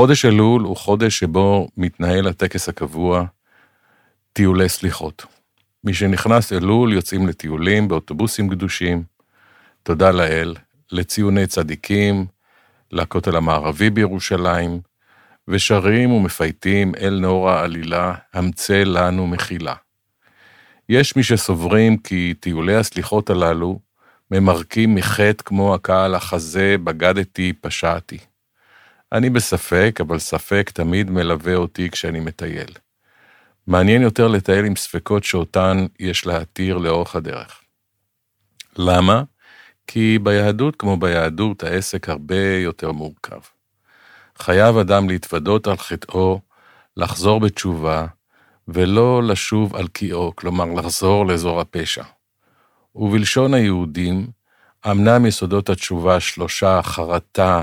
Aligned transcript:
חודש 0.00 0.24
אלול 0.24 0.62
הוא 0.62 0.76
חודש 0.76 1.18
שבו 1.18 1.68
מתנהל 1.76 2.26
הטקס 2.26 2.68
הקבוע, 2.68 3.24
טיולי 4.32 4.68
סליחות. 4.68 5.26
מי 5.84 5.94
שנכנס 5.94 6.52
אלול 6.52 6.92
יוצאים 6.92 7.26
לטיולים 7.26 7.88
באוטובוסים 7.88 8.48
גדושים, 8.48 9.02
תודה 9.82 10.10
לאל, 10.10 10.54
לציוני 10.92 11.46
צדיקים, 11.46 12.26
לכותל 12.92 13.36
המערבי 13.36 13.90
בירושלים, 13.90 14.80
ושרים 15.48 16.12
ומפייטים 16.12 16.94
אל 16.94 17.18
נאור 17.20 17.50
העלילה, 17.50 18.14
המצא 18.34 18.82
לנו 18.86 19.26
מחילה. 19.26 19.74
יש 20.88 21.16
מי 21.16 21.22
שסוברים 21.22 21.96
כי 21.96 22.34
טיולי 22.40 22.76
הסליחות 22.76 23.30
הללו 23.30 23.78
ממרקים 24.30 24.94
מחטא 24.94 25.44
כמו 25.44 25.74
הקהל 25.74 26.14
החזה, 26.14 26.76
בגדתי, 26.84 27.52
פשעתי. 27.60 28.29
אני 29.12 29.30
בספק, 29.30 29.98
אבל 30.00 30.18
ספק 30.18 30.70
תמיד 30.74 31.10
מלווה 31.10 31.54
אותי 31.54 31.90
כשאני 31.90 32.20
מטייל. 32.20 32.70
מעניין 33.66 34.02
יותר 34.02 34.28
לטייל 34.28 34.64
עם 34.64 34.76
ספקות 34.76 35.24
שאותן 35.24 35.86
יש 36.00 36.26
להתיר 36.26 36.78
לאורך 36.78 37.16
הדרך. 37.16 37.60
למה? 38.76 39.22
כי 39.86 40.18
ביהדות 40.22 40.76
כמו 40.76 40.96
ביהדות 40.96 41.62
העסק 41.62 42.08
הרבה 42.08 42.56
יותר 42.56 42.92
מורכב. 42.92 43.40
חייב 44.38 44.76
אדם 44.76 45.08
להתוודות 45.08 45.66
על 45.66 45.76
חטאו, 45.76 46.40
לחזור 46.96 47.40
בתשובה, 47.40 48.06
ולא 48.68 49.22
לשוב 49.22 49.76
על 49.76 49.88
קיאו, 49.88 50.36
כלומר 50.36 50.64
לחזור 50.64 51.26
לאזור 51.26 51.60
הפשע. 51.60 52.04
ובלשון 52.94 53.54
היהודים, 53.54 54.26
אמנם 54.90 55.26
יסודות 55.26 55.68
התשובה 55.70 56.20
שלושה, 56.20 56.80
חרטה, 56.82 57.62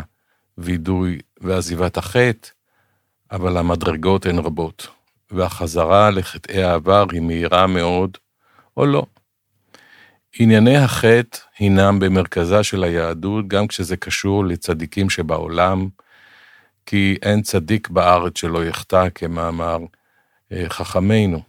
וידוי 0.58 1.20
ועזיבת 1.42 1.98
החטא, 1.98 2.50
אבל 3.32 3.58
המדרגות 3.58 4.26
הן 4.26 4.40
רבות, 4.40 4.88
והחזרה 5.32 6.10
לחטאי 6.10 6.64
העבר 6.64 7.06
היא 7.12 7.22
מהירה 7.22 7.68
מאוד, 7.68 8.18
או 8.78 8.86
לא. 8.86 9.06
ענייני 10.40 10.78
החטא 10.78 11.38
הינם 11.60 12.00
במרכזה 12.00 12.64
של 12.64 12.84
היהדות, 12.84 13.48
גם 13.48 13.68
כשזה 13.68 13.98
קשור 13.98 14.46
לצדיקים 14.46 15.10
שבעולם, 15.10 15.88
כי 16.86 17.18
אין 17.22 17.42
צדיק 17.42 17.90
בארץ 17.90 18.38
שלא 18.38 18.66
יחטא, 18.66 19.08
כמאמר 19.16 19.78
אה, 20.52 20.66
חכמינו. 20.70 21.42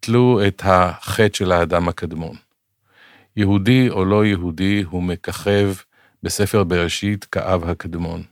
תלו 0.00 0.40
את 0.46 0.62
החטא 0.64 1.36
של 1.36 1.52
האדם 1.52 1.88
הקדמון. 1.88 2.36
יהודי 3.36 3.90
או 3.90 4.04
לא 4.04 4.24
יהודי, 4.24 4.82
הוא 4.90 5.02
מככב 5.02 5.74
בספר 6.22 6.64
בראשית 6.64 7.24
כאב 7.24 7.64
הקדמון. 7.64 8.22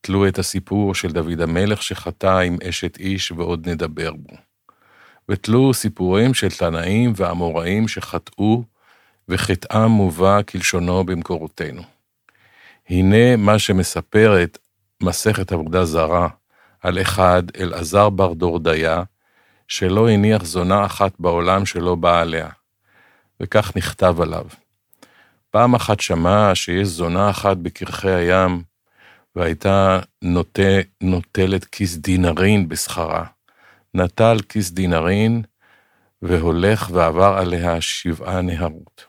תלו 0.00 0.28
את 0.28 0.38
הסיפור 0.38 0.94
של 0.94 1.12
דוד 1.12 1.40
המלך 1.40 1.82
שחטא 1.82 2.38
עם 2.38 2.56
אשת 2.68 2.98
איש 2.98 3.32
ועוד 3.32 3.68
נדבר 3.68 4.12
בו. 4.12 4.36
ותלו 5.28 5.74
סיפורים 5.74 6.34
של 6.34 6.50
תנאים 6.50 7.12
ואמוראים 7.16 7.88
שחטאו, 7.88 8.62
וחטאם 9.28 9.90
מובא 9.90 10.42
כלשונו 10.42 11.04
במקורותינו. 11.04 11.82
הנה 12.88 13.36
מה 13.36 13.58
שמספרת 13.58 14.58
מסכת 15.02 15.52
עבודה 15.52 15.84
זרה 15.84 16.28
על 16.80 17.00
אחד, 17.00 17.42
אלעזר 17.60 18.10
בר 18.10 18.32
דורדיה, 18.32 19.02
שלא 19.68 20.08
הניח 20.08 20.44
זונה 20.44 20.86
אחת 20.86 21.12
בעולם 21.18 21.66
שלא 21.66 21.94
באה 21.94 22.20
עליה, 22.20 22.48
וכך 23.40 23.72
נכתב 23.76 24.20
עליו. 24.20 24.44
פעם 25.50 25.74
אחת 25.74 26.00
שמע 26.00 26.54
שיש 26.54 26.88
זונה 26.88 27.30
אחת 27.30 27.56
בקרחי 27.56 28.10
הים, 28.10 28.62
והייתה 29.36 30.00
נוטה, 30.22 30.62
נוטלת 31.00 31.64
כיס 31.64 31.96
דינרין 31.96 32.68
בשכרה. 32.68 33.24
נטל 33.94 34.36
כיס 34.48 34.70
דינרין, 34.70 35.42
והולך 36.22 36.90
ועבר 36.92 37.38
עליה 37.38 37.80
שבעה 37.80 38.42
נהרות. 38.42 39.04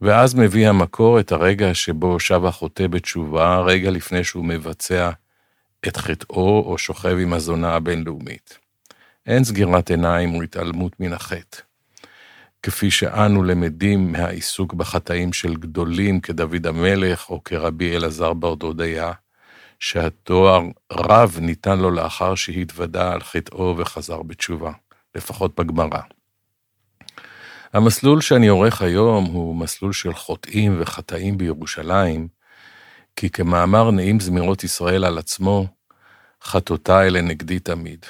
ואז 0.00 0.34
מביא 0.34 0.68
המקור 0.68 1.20
את 1.20 1.32
הרגע 1.32 1.74
שבו 1.74 2.20
שב 2.20 2.44
החוטא 2.44 2.86
בתשובה, 2.86 3.60
רגע 3.60 3.90
לפני 3.90 4.24
שהוא 4.24 4.44
מבצע 4.44 5.10
את 5.88 5.96
חטאו 5.96 6.64
או 6.66 6.78
שוכב 6.78 7.16
עם 7.20 7.32
הזונה 7.32 7.74
הבינלאומית. 7.74 8.58
אין 9.26 9.44
סגירת 9.44 9.90
עיניים 9.90 10.34
או 10.34 10.42
התעלמות 10.42 11.00
מן 11.00 11.12
החטא. 11.12 11.58
כפי 12.62 12.90
שאנו 12.90 13.42
למדים 13.42 14.12
מהעיסוק 14.12 14.74
בחטאים 14.74 15.32
של 15.32 15.54
גדולים 15.54 16.20
כדוד 16.20 16.66
המלך 16.66 17.30
או 17.30 17.44
כרבי 17.44 17.96
אלעזר 17.96 18.32
ברדודיה, 18.32 19.12
שהתואר 19.78 20.62
רב 20.92 21.38
ניתן 21.40 21.78
לו 21.78 21.90
לאחר 21.90 22.34
שהתוודה 22.34 23.12
על 23.12 23.20
חטאו 23.20 23.74
וחזר 23.78 24.22
בתשובה, 24.22 24.72
לפחות 25.14 25.60
בגמרא. 25.60 26.00
המסלול 27.72 28.20
שאני 28.20 28.48
עורך 28.48 28.82
היום 28.82 29.24
הוא 29.24 29.56
מסלול 29.56 29.92
של 29.92 30.14
חוטאים 30.14 30.76
וחטאים 30.80 31.38
בירושלים, 31.38 32.28
כי 33.16 33.30
כמאמר 33.30 33.90
נעים 33.90 34.20
זמירות 34.20 34.64
ישראל 34.64 35.04
על 35.04 35.18
עצמו, 35.18 35.66
חטאותיי 36.42 37.10
לנגדי 37.10 37.58
תמיד. 37.58 38.06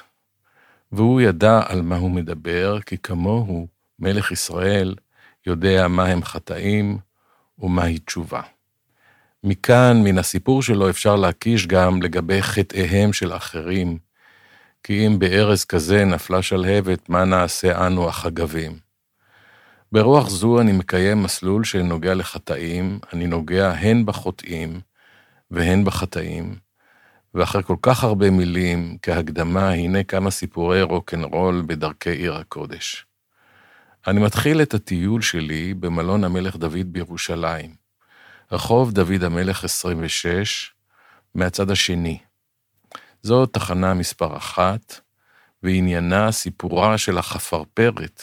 והוא 0.92 1.20
ידע 1.20 1.60
על 1.66 1.82
מה 1.82 1.96
הוא 1.96 2.10
מדבר, 2.10 2.80
כי 2.80 2.98
כמוהו 2.98 3.71
מלך 4.02 4.32
ישראל 4.32 4.94
יודע 5.46 5.88
מה 5.88 6.06
הם 6.06 6.24
חטאים 6.24 6.98
ומהי 7.58 7.98
תשובה. 7.98 8.42
מכאן, 9.44 10.00
מן 10.04 10.18
הסיפור 10.18 10.62
שלו, 10.62 10.90
אפשר 10.90 11.16
להקיש 11.16 11.66
גם 11.66 12.02
לגבי 12.02 12.42
חטאיהם 12.42 13.12
של 13.12 13.32
אחרים, 13.32 13.98
כי 14.82 15.06
אם 15.06 15.18
בארז 15.18 15.64
כזה 15.64 16.04
נפלה 16.04 16.42
שלהבת, 16.42 17.08
מה 17.08 17.24
נעשה 17.24 17.86
אנו 17.86 18.08
החגבים? 18.08 18.78
ברוח 19.92 20.28
זו 20.28 20.60
אני 20.60 20.72
מקיים 20.72 21.22
מסלול 21.22 21.64
שנוגע 21.64 22.14
לחטאים, 22.14 22.98
אני 23.12 23.26
נוגע 23.26 23.70
הן 23.70 24.06
בחוטאים 24.06 24.80
והן 25.50 25.84
בחטאים, 25.84 26.54
ואחרי 27.34 27.62
כל 27.62 27.76
כך 27.82 28.04
הרבה 28.04 28.30
מילים, 28.30 28.96
כהקדמה, 29.02 29.70
הנה 29.70 30.04
כמה 30.04 30.30
סיפורי 30.30 30.82
רוקנרול 30.82 31.62
בדרכי 31.66 32.10
עיר 32.10 32.34
הקודש. 32.34 33.06
אני 34.06 34.20
מתחיל 34.20 34.62
את 34.62 34.74
הטיול 34.74 35.22
שלי 35.22 35.74
במלון 35.74 36.24
המלך 36.24 36.56
דוד 36.56 36.86
בירושלים, 36.92 37.74
רחוב 38.52 38.92
דוד 38.92 39.22
המלך 39.24 39.64
26, 39.64 40.72
מהצד 41.34 41.70
השני. 41.70 42.18
זו 43.22 43.46
תחנה 43.46 43.94
מספר 43.94 44.36
אחת, 44.36 45.00
ועניינה 45.62 46.32
סיפורה 46.32 46.98
של 46.98 47.18
החפרפרת 47.18 48.22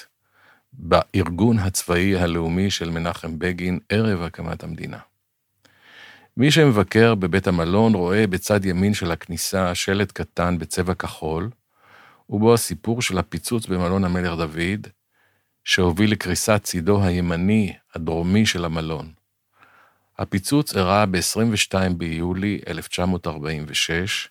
בארגון 0.74 1.60
הצבאי 1.60 2.16
הלאומי 2.16 2.72
של 2.72 2.90
מנחם 2.90 3.40
בגין 3.40 3.80
ערב 3.90 4.22
הקמת 4.22 4.64
המדינה. 4.64 5.00
מי 6.38 6.52
שמבקר 6.52 7.16
בבית 7.16 7.48
המלון 7.48 7.94
רואה 7.94 8.28
בצד 8.28 8.66
ימין 8.66 8.94
של 8.94 9.12
הכניסה 9.12 9.76
שלט 9.76 10.12
קטן 10.12 10.58
בצבע 10.58 10.94
כחול, 10.94 11.50
ובו 12.30 12.54
הסיפור 12.54 13.02
של 13.02 13.18
הפיצוץ 13.18 13.66
במלון 13.66 14.04
המלך 14.04 14.38
דוד, 14.38 14.88
שהוביל 15.64 16.12
לקריסת 16.12 16.62
צידו 16.64 17.04
הימני 17.04 17.74
הדרומי 17.96 18.46
של 18.46 18.66
המלון. 18.66 19.12
הפיצוץ 20.18 20.76
אירע 20.76 21.06
ב-22 21.06 21.94
ביולי 21.98 22.60
1946, 22.68 24.30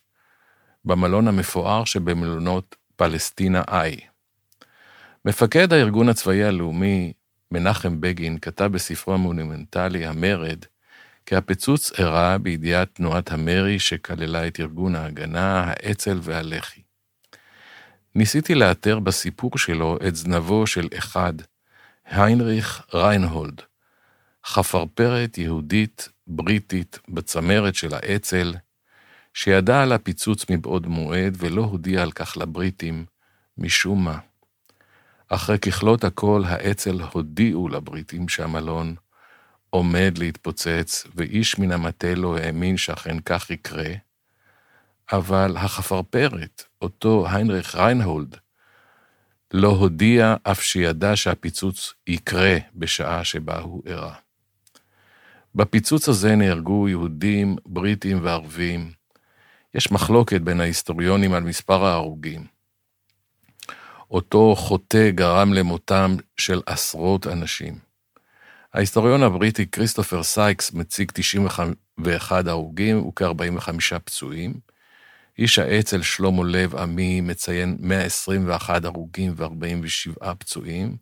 במלון 0.84 1.28
המפואר 1.28 1.84
שבמלונות 1.84 2.76
פלסטינה 2.96 3.62
I. 3.68 4.00
מפקד 5.24 5.72
הארגון 5.72 6.08
הצבאי 6.08 6.44
הלאומי, 6.44 7.12
מנחם 7.50 8.00
בגין, 8.00 8.38
כתב 8.38 8.64
בספרו 8.64 9.14
המונומנטלי, 9.14 10.06
המרד, 10.06 10.64
כי 11.26 11.36
הפיצוץ 11.36 11.92
אירע 11.98 12.36
בידיעת 12.38 12.94
תנועת 12.94 13.32
המרי 13.32 13.78
שכללה 13.78 14.46
את 14.46 14.60
ארגון 14.60 14.96
ההגנה, 14.96 15.64
האצ"ל 15.66 16.18
והלח"י. 16.22 16.87
ניסיתי 18.18 18.54
לאתר 18.54 18.98
בסיפור 18.98 19.58
שלו 19.58 19.98
את 20.08 20.16
זנבו 20.16 20.66
של 20.66 20.88
אחד, 20.98 21.32
היינריך 22.04 22.82
ריינהולד, 22.94 23.62
חפרפרת 24.46 25.38
יהודית 25.38 26.08
בריטית 26.26 26.98
בצמרת 27.08 27.74
של 27.74 27.94
האצ"ל, 27.94 28.54
שידע 29.34 29.82
על 29.82 29.92
הפיצוץ 29.92 30.50
מבעוד 30.50 30.86
מועד 30.86 31.36
ולא 31.38 31.62
הודיע 31.62 32.02
על 32.02 32.12
כך 32.12 32.36
לבריטים, 32.36 33.04
משום 33.58 34.04
מה. 34.04 34.18
אחרי 35.28 35.58
ככלות 35.58 36.04
הכל, 36.04 36.42
האצ"ל 36.46 37.00
הודיעו 37.12 37.68
לבריטים 37.68 38.28
שהמלון 38.28 38.94
עומד 39.70 40.18
להתפוצץ, 40.18 41.06
ואיש 41.14 41.58
מן 41.58 41.72
המטה 41.72 42.14
לא 42.14 42.38
האמין 42.38 42.76
שאכן 42.76 43.20
כך 43.20 43.50
יקרה, 43.50 43.92
אבל 45.12 45.56
החפרפרת, 45.56 46.67
אותו 46.82 47.26
היינריך 47.30 47.74
ריינהולד, 47.74 48.36
לא 49.52 49.68
הודיע 49.68 50.34
אף 50.42 50.62
שידע 50.62 51.16
שהפיצוץ 51.16 51.94
יקרה 52.06 52.56
בשעה 52.74 53.24
שבה 53.24 53.58
הוא 53.58 53.82
אירע. 53.86 54.14
בפיצוץ 55.54 56.08
הזה 56.08 56.36
נהרגו 56.36 56.88
יהודים, 56.88 57.56
בריטים 57.66 58.18
וערבים. 58.22 58.92
יש 59.74 59.92
מחלוקת 59.92 60.40
בין 60.40 60.60
ההיסטוריונים 60.60 61.32
על 61.32 61.42
מספר 61.42 61.84
ההרוגים. 61.84 62.44
אותו 64.10 64.54
חוטא 64.56 65.10
גרם 65.10 65.52
למותם 65.52 66.16
של 66.36 66.60
עשרות 66.66 67.26
אנשים. 67.26 67.78
ההיסטוריון 68.74 69.22
הבריטי 69.22 69.66
כריסטופר 69.66 70.22
סייקס 70.22 70.72
מציג 70.72 71.10
91 71.14 72.46
הרוגים 72.46 73.06
וכ-45 73.06 73.98
פצועים. 74.04 74.54
איש 75.38 75.58
האצ"ל 75.58 76.02
שלמה 76.02 76.44
לב 76.44 76.76
עמי 76.76 77.20
מציין 77.20 77.76
121 77.80 78.84
הרוגים 78.84 79.34
ו-47 79.36 80.34
פצועים, 80.34 80.96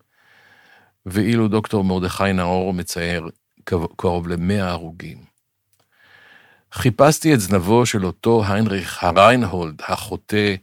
ואילו 1.07 1.49
דוקטור 1.49 1.85
מרדכי 1.85 2.33
נאור 2.33 2.75
מציין 2.75 3.29
קרוב 3.97 4.29
ל-100 4.29 4.63
הרוגים. 4.63 5.19
חיפשתי 6.73 7.35
את 7.35 7.41
זנבו 7.41 7.87
של 7.87 8.07
אותו 8.07 8.45
היינריך 8.49 9.05
הריינהולד, 9.05 9.83
החוטא 9.89 10.55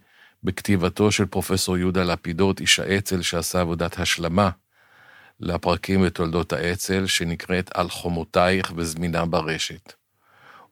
בכתיבתו 0.44 1.12
של 1.12 1.26
פרופסור 1.26 1.78
יהודה 1.78 2.04
לפידות, 2.04 2.60
איש 2.60 2.80
האצ"ל 2.80 3.22
שעשה 3.22 3.60
עבודת 3.60 3.98
השלמה 3.98 4.50
לפרקים 5.40 6.02
בתולדות 6.06 6.52
האצ"ל, 6.52 7.06
שנקראת 7.06 7.70
"על 7.74 7.88
חומותייך" 7.88 8.72
וזמינה 8.76 9.26
ברשת. 9.26 10.03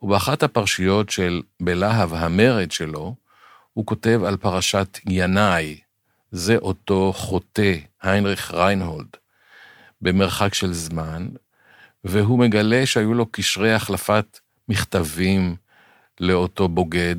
ובאחת 0.03 0.43
הפרשיות 0.43 1.11
של 1.11 1.43
בלהב 1.61 2.15
המרד 2.15 2.71
שלו, 2.71 3.15
הוא 3.73 3.87
כותב 3.87 4.21
על 4.27 4.37
פרשת 4.37 4.99
ינאי, 5.09 5.81
זה 6.31 6.57
אותו 6.57 7.13
חוטא, 7.13 7.75
היינריך 8.03 8.55
ריינהולד, 8.55 9.17
במרחק 10.01 10.55
של 10.55 10.73
זמן, 10.73 11.29
והוא 12.05 12.39
מגלה 12.39 12.87
שהיו 12.87 13.15
לו 13.15 13.27
קשרי 13.27 13.73
החלפת 13.73 14.39
מכתבים 14.69 15.57
לאותו 16.21 16.69
בוגד, 16.69 17.17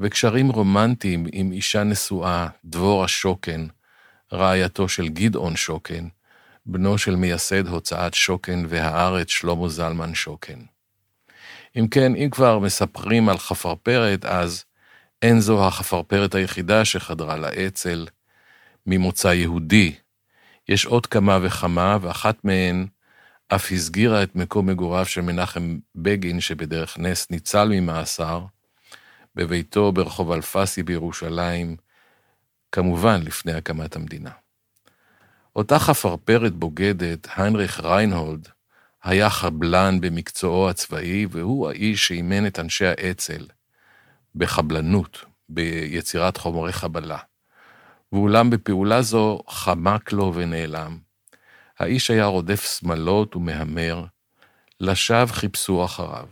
וקשרים 0.00 0.48
רומנטיים 0.48 1.26
עם 1.32 1.52
אישה 1.52 1.84
נשואה, 1.84 2.48
דבורה 2.64 3.08
שוקן, 3.08 3.66
רעייתו 4.32 4.88
של 4.88 5.08
גדעון 5.08 5.56
שוקן, 5.56 6.08
בנו 6.66 6.98
של 6.98 7.16
מייסד 7.16 7.68
הוצאת 7.68 8.14
שוקן 8.14 8.64
והארץ 8.68 9.28
שלמה 9.28 9.68
זלמן 9.68 10.14
שוקן. 10.14 10.58
אם 11.78 11.88
כן, 11.88 12.14
אם 12.16 12.28
כבר 12.30 12.58
מספרים 12.58 13.28
על 13.28 13.38
חפרפרת, 13.38 14.24
אז 14.24 14.64
אין 15.22 15.40
זו 15.40 15.66
החפרפרת 15.66 16.34
היחידה 16.34 16.84
שחדרה 16.84 17.36
לאצ"ל 17.36 18.06
ממוצא 18.86 19.28
יהודי. 19.28 19.94
יש 20.68 20.86
עוד 20.86 21.06
כמה 21.06 21.38
וכמה, 21.42 21.98
ואחת 22.00 22.44
מהן 22.44 22.86
אף 23.48 23.72
הסגירה 23.72 24.22
את 24.22 24.36
מקום 24.36 24.66
מגוריו 24.66 25.06
של 25.06 25.20
מנחם 25.20 25.78
בגין, 25.94 26.40
שבדרך 26.40 26.98
נס 26.98 27.30
ניצל 27.30 27.68
ממאסר, 27.68 28.44
בביתו 29.34 29.92
ברחוב 29.92 30.32
אלפסי 30.32 30.82
בירושלים, 30.82 31.76
כמובן 32.72 33.20
לפני 33.22 33.52
הקמת 33.52 33.96
המדינה. 33.96 34.30
אותה 35.56 35.78
חפרפרת 35.78 36.52
בוגדת, 36.52 37.28
היינריך 37.36 37.80
ריינהולד, 37.80 38.48
היה 39.04 39.30
חבלן 39.30 40.00
במקצועו 40.00 40.70
הצבאי, 40.70 41.26
והוא 41.30 41.68
האיש 41.68 42.08
שאימן 42.08 42.46
את 42.46 42.58
אנשי 42.58 42.86
האצ"ל 42.86 43.46
בחבלנות, 44.34 45.24
ביצירת 45.48 46.36
חומרי 46.36 46.72
חבלה. 46.72 47.18
ואולם 48.12 48.50
בפעולה 48.50 49.02
זו 49.02 49.42
חמק 49.48 50.12
לו 50.12 50.32
ונעלם. 50.34 50.98
האיש 51.78 52.10
היה 52.10 52.24
רודף 52.24 52.78
שמלות 52.78 53.36
ומהמר, 53.36 54.04
לשווא 54.80 55.26
חיפשו 55.26 55.84
אחריו. 55.84 56.26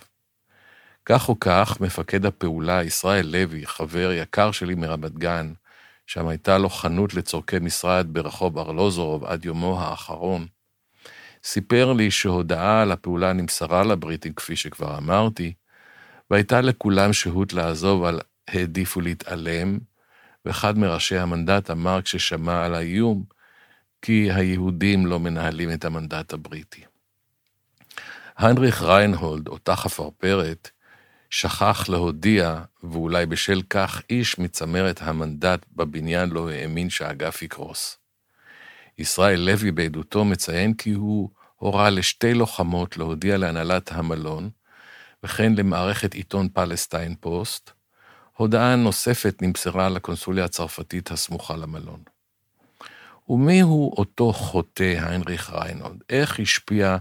כך 1.04 1.28
או 1.28 1.40
כך, 1.40 1.80
מפקד 1.80 2.26
הפעולה, 2.26 2.82
ישראל 2.82 3.26
לוי, 3.26 3.66
חבר 3.66 4.12
יקר 4.12 4.50
שלי 4.50 4.74
מרמת 4.74 5.18
גן, 5.18 5.52
שם 6.06 6.28
הייתה 6.28 6.58
לו 6.58 6.68
חנות 6.68 7.14
לצורכי 7.14 7.58
משרד 7.58 8.06
ברחוב 8.10 8.58
ארלוזורוב 8.58 9.24
עד 9.24 9.44
יומו 9.44 9.80
האחרון, 9.80 10.46
סיפר 11.46 11.92
לי 11.92 12.10
שהודעה 12.10 12.82
על 12.82 12.92
הפעולה 12.92 13.32
נמסרה 13.32 13.84
לבריטים, 13.84 14.32
כפי 14.32 14.56
שכבר 14.56 14.98
אמרתי, 14.98 15.52
והייתה 16.30 16.60
לכולם 16.60 17.12
שהות 17.12 17.52
לעזוב, 17.52 18.04
אבל 18.04 18.20
העדיפו 18.48 19.00
להתעלם, 19.00 19.78
ואחד 20.44 20.78
מראשי 20.78 21.16
המנדט 21.16 21.70
אמר 21.70 22.02
כששמע 22.02 22.64
על 22.64 22.74
האיום, 22.74 23.24
כי 24.02 24.32
היהודים 24.32 25.06
לא 25.06 25.20
מנהלים 25.20 25.72
את 25.72 25.84
המנדט 25.84 26.32
הבריטי. 26.32 26.84
היינריך 28.38 28.82
ריינהולד, 28.82 29.48
אותה 29.48 29.76
חפרפרת, 29.76 30.70
שכח 31.30 31.88
להודיע, 31.88 32.60
ואולי 32.82 33.26
בשל 33.26 33.62
כך 33.70 34.02
איש 34.10 34.38
מצמרת 34.38 35.02
המנדט 35.02 35.66
בבניין 35.76 36.30
לא 36.30 36.50
האמין 36.50 36.90
שהאגף 36.90 37.42
יקרוס. 37.42 37.98
ישראל 38.98 39.40
לוי 39.40 39.70
בעדותו 39.72 40.24
מציין 40.24 40.74
כי 40.74 40.92
הוא 40.92 41.30
הורה 41.56 41.90
לשתי 41.90 42.34
לוחמות 42.34 42.96
להודיע 42.96 43.36
להנהלת 43.36 43.92
המלון, 43.92 44.50
וכן 45.22 45.52
למערכת 45.54 46.14
עיתון 46.14 46.48
פלסטיין 46.48 47.14
פוסט. 47.20 47.70
הודעה 48.36 48.76
נוספת 48.76 49.42
נמסרה 49.42 49.88
לקונסוליה 49.88 50.44
הצרפתית 50.44 51.10
הסמוכה 51.10 51.56
למלון. 51.56 52.00
ומיהו 53.28 53.94
אותו 53.98 54.32
חוטא 54.32 54.94
היינריך 55.00 55.50
ריינולד? 55.50 56.02
איך 56.10 56.40
השפיע 56.40 56.96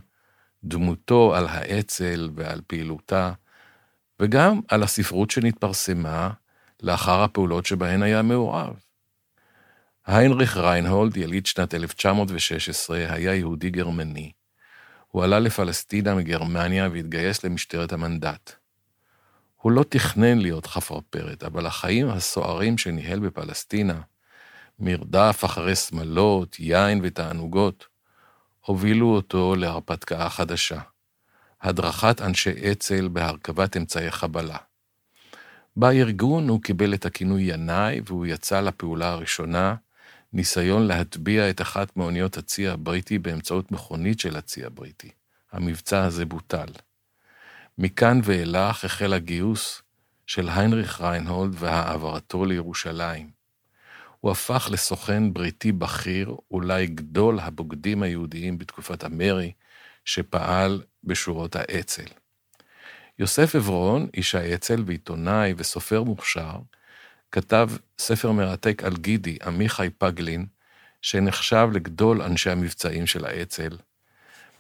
דמותו 0.64 1.36
על 1.36 1.48
האצ"ל 1.48 2.30
ועל 2.36 2.62
פעילותה, 2.68 3.32
וגם 4.20 4.62
על 4.68 4.84
הספרות 4.84 5.32
שנתפרסמה 5.32 6.30
לאחר 6.82 7.24
הפעולות 7.24 7.66
שבהן 7.66 8.04
היה 8.04 8.22
מעורב? 8.22 8.74
היינריך 10.06 10.58
ריינהולד, 10.58 11.18
יליד 11.18 11.46
שנת 11.46 11.74
1916, 11.74 13.14
היה 13.14 13.36
יהודי 13.36 13.70
גרמני. 13.70 14.32
הוא 15.16 15.24
עלה 15.24 15.40
לפלסטינה 15.40 16.16
מגרמניה 16.16 16.90
והתגייס 16.92 17.44
למשטרת 17.44 17.94
המנדט. 17.94 18.52
הוא 19.56 19.72
לא 19.72 19.84
תכנן 19.90 20.38
להיות 20.38 20.66
חפרפרת, 20.66 21.44
אבל 21.44 21.66
החיים 21.66 22.10
הסוערים 22.10 22.78
שניהל 22.78 23.20
בפלסטינה, 23.20 24.02
מרדף 24.80 25.42
אחרי 25.46 25.76
שמלות, 25.76 26.60
יין 26.60 27.00
ותענוגות, 27.04 27.86
הובילו 28.66 29.16
אותו 29.16 29.56
להרפתקה 29.56 30.30
חדשה, 30.30 30.80
הדרכת 31.62 32.22
אנשי 32.22 32.72
אצ"ל 32.72 33.08
בהרכבת 33.08 33.78
אמצעי 33.78 34.12
חבלה. 34.12 34.58
בארגון 35.76 36.50
הוא 36.50 36.62
קיבל 36.62 36.94
את 36.94 37.06
הכינוי 37.06 37.42
ינאי, 37.42 38.02
והוא 38.06 38.26
יצא 38.26 38.62
לפעולה 38.62 39.12
הראשונה, 39.12 39.76
ניסיון 40.36 40.88
להטביע 40.88 41.50
את 41.50 41.62
אחת 41.62 41.98
מאוניות 41.98 42.38
הצי 42.38 42.68
הבריטי 42.68 43.20
באמצעות 43.20 43.72
מכונית 43.72 44.20
של 44.20 44.38
הצי 44.38 44.66
הבריטי. 44.66 45.10
המבצע 45.52 46.04
הזה 46.04 46.26
בוטל. 46.26 46.68
מכאן 47.78 48.20
ואילך 48.24 48.86
החל 48.86 49.14
הגיוס 49.14 49.82
של 50.28 50.50
היינריך 50.50 51.02
ריינהולד 51.02 51.56
והעברתו 51.60 52.46
לירושלים. 52.46 53.30
הוא 54.20 54.32
הפך 54.32 54.70
לסוכן 54.72 55.34
בריטי 55.34 55.72
בכיר, 55.72 56.36
אולי 56.52 56.88
גדול 56.88 57.40
הבוגדים 57.40 58.04
היהודיים 58.04 58.58
בתקופת 58.58 59.04
המרי, 59.04 59.52
שפעל 60.06 60.84
בשורות 61.04 61.56
האצ"ל. 61.56 62.12
יוסף 63.20 63.56
עברון, 63.56 64.08
איש 64.14 64.36
האצ"ל 64.36 64.84
ועיתונאי 64.86 65.54
וסופר 65.58 66.04
מוכשר, 66.04 66.56
כתב 67.32 67.70
ספר 68.00 68.32
מרתק 68.32 68.84
על 68.84 68.98
גידי, 68.98 69.38
עמיחי 69.46 69.90
פגלין, 69.98 70.46
שנחשב 71.02 71.70
לגדול 71.74 72.22
אנשי 72.22 72.50
המבצעים 72.50 73.08
של 73.08 73.26
האצ"ל, 73.26 73.78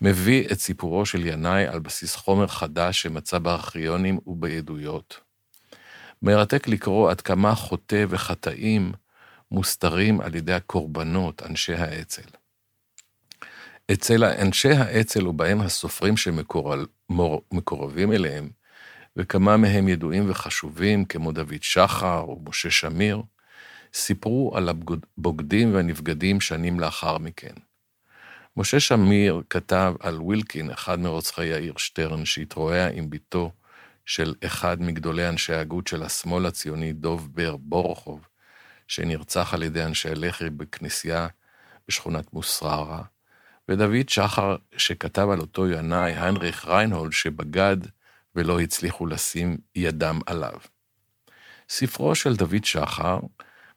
מביא 0.01 0.47
את 0.51 0.59
סיפורו 0.59 1.05
של 1.05 1.25
ינאי 1.25 1.67
על 1.67 1.79
בסיס 1.79 2.15
חומר 2.15 2.47
חדש 2.47 3.01
שמצא 3.01 3.37
בארכיונים 3.39 4.19
ובעדויות. 4.27 5.19
מרתק 6.21 6.67
לקרוא 6.67 7.11
עד 7.11 7.21
כמה 7.21 7.55
חוטא 7.55 8.05
וחטאים 8.09 8.93
מוסתרים 9.51 10.21
על 10.21 10.35
ידי 10.35 10.53
הקורבנות, 10.53 11.43
אנשי 11.43 11.73
האצ"ל. 11.73 12.29
אצל 13.91 14.23
אנשי 14.23 14.71
האצ"ל 14.71 15.27
ובהם 15.27 15.61
הסופרים 15.61 16.17
שמקורבים 16.17 18.11
אליהם, 18.11 18.49
וכמה 19.17 19.57
מהם 19.57 19.87
ידועים 19.87 20.29
וחשובים, 20.29 21.05
כמו 21.05 21.31
דוד 21.31 21.61
שחר 21.63 22.29
ומשה 22.29 22.71
שמיר, 22.71 23.21
סיפרו 23.93 24.53
על 24.55 24.69
הבוגדים 24.69 25.73
והנבגדים 25.75 26.41
שנים 26.41 26.79
לאחר 26.79 27.17
מכן. 27.17 27.53
משה 28.57 28.79
שמיר 28.79 29.41
כתב 29.49 29.93
על 29.99 30.21
ווילקין, 30.21 30.69
אחד 30.69 30.99
מרוצחי 30.99 31.45
יאיר 31.45 31.73
שטרן, 31.77 32.25
שהתרועע 32.25 32.87
עם 32.87 33.09
בתו 33.09 33.51
של 34.05 34.33
אחד 34.45 34.81
מגדולי 34.81 35.29
אנשי 35.29 35.53
ההגות 35.53 35.87
של 35.87 36.03
השמאל 36.03 36.45
הציוני, 36.45 36.93
דוב 36.93 37.29
בר 37.33 37.57
בורוכוב, 37.57 38.27
שנרצח 38.87 39.53
על 39.53 39.63
ידי 39.63 39.83
אנשי 39.83 40.15
לח"י 40.15 40.49
בכנסייה 40.49 41.27
בשכונת 41.87 42.33
מוסררה, 42.33 43.01
ודוד 43.69 44.09
שחר, 44.09 44.55
שכתב 44.77 45.27
על 45.31 45.39
אותו 45.39 45.67
ינאי, 45.67 46.15
היינריך 46.15 46.67
ריינהולד, 46.67 47.11
שבגד 47.11 47.77
ולא 48.35 48.59
הצליחו 48.59 49.05
לשים 49.05 49.57
ידם 49.75 50.19
עליו. 50.25 50.57
ספרו 51.69 52.15
של 52.15 52.35
דוד 52.35 52.65
שחר, 52.65 53.19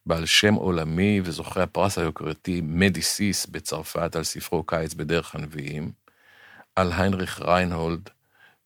בעל 0.06 0.26
שם 0.26 0.54
עולמי 0.54 1.20
וזוכה 1.24 1.62
הפרס 1.62 1.98
היוקרתי 1.98 2.60
מדיסיס 2.64 3.46
בצרפת 3.46 4.16
על 4.16 4.24
ספרו 4.24 4.62
קיץ 4.62 4.94
בדרך 4.94 5.34
הנביאים, 5.34 5.92
על 6.76 6.92
היינריך 6.92 7.40
ריינהולד, 7.42 8.10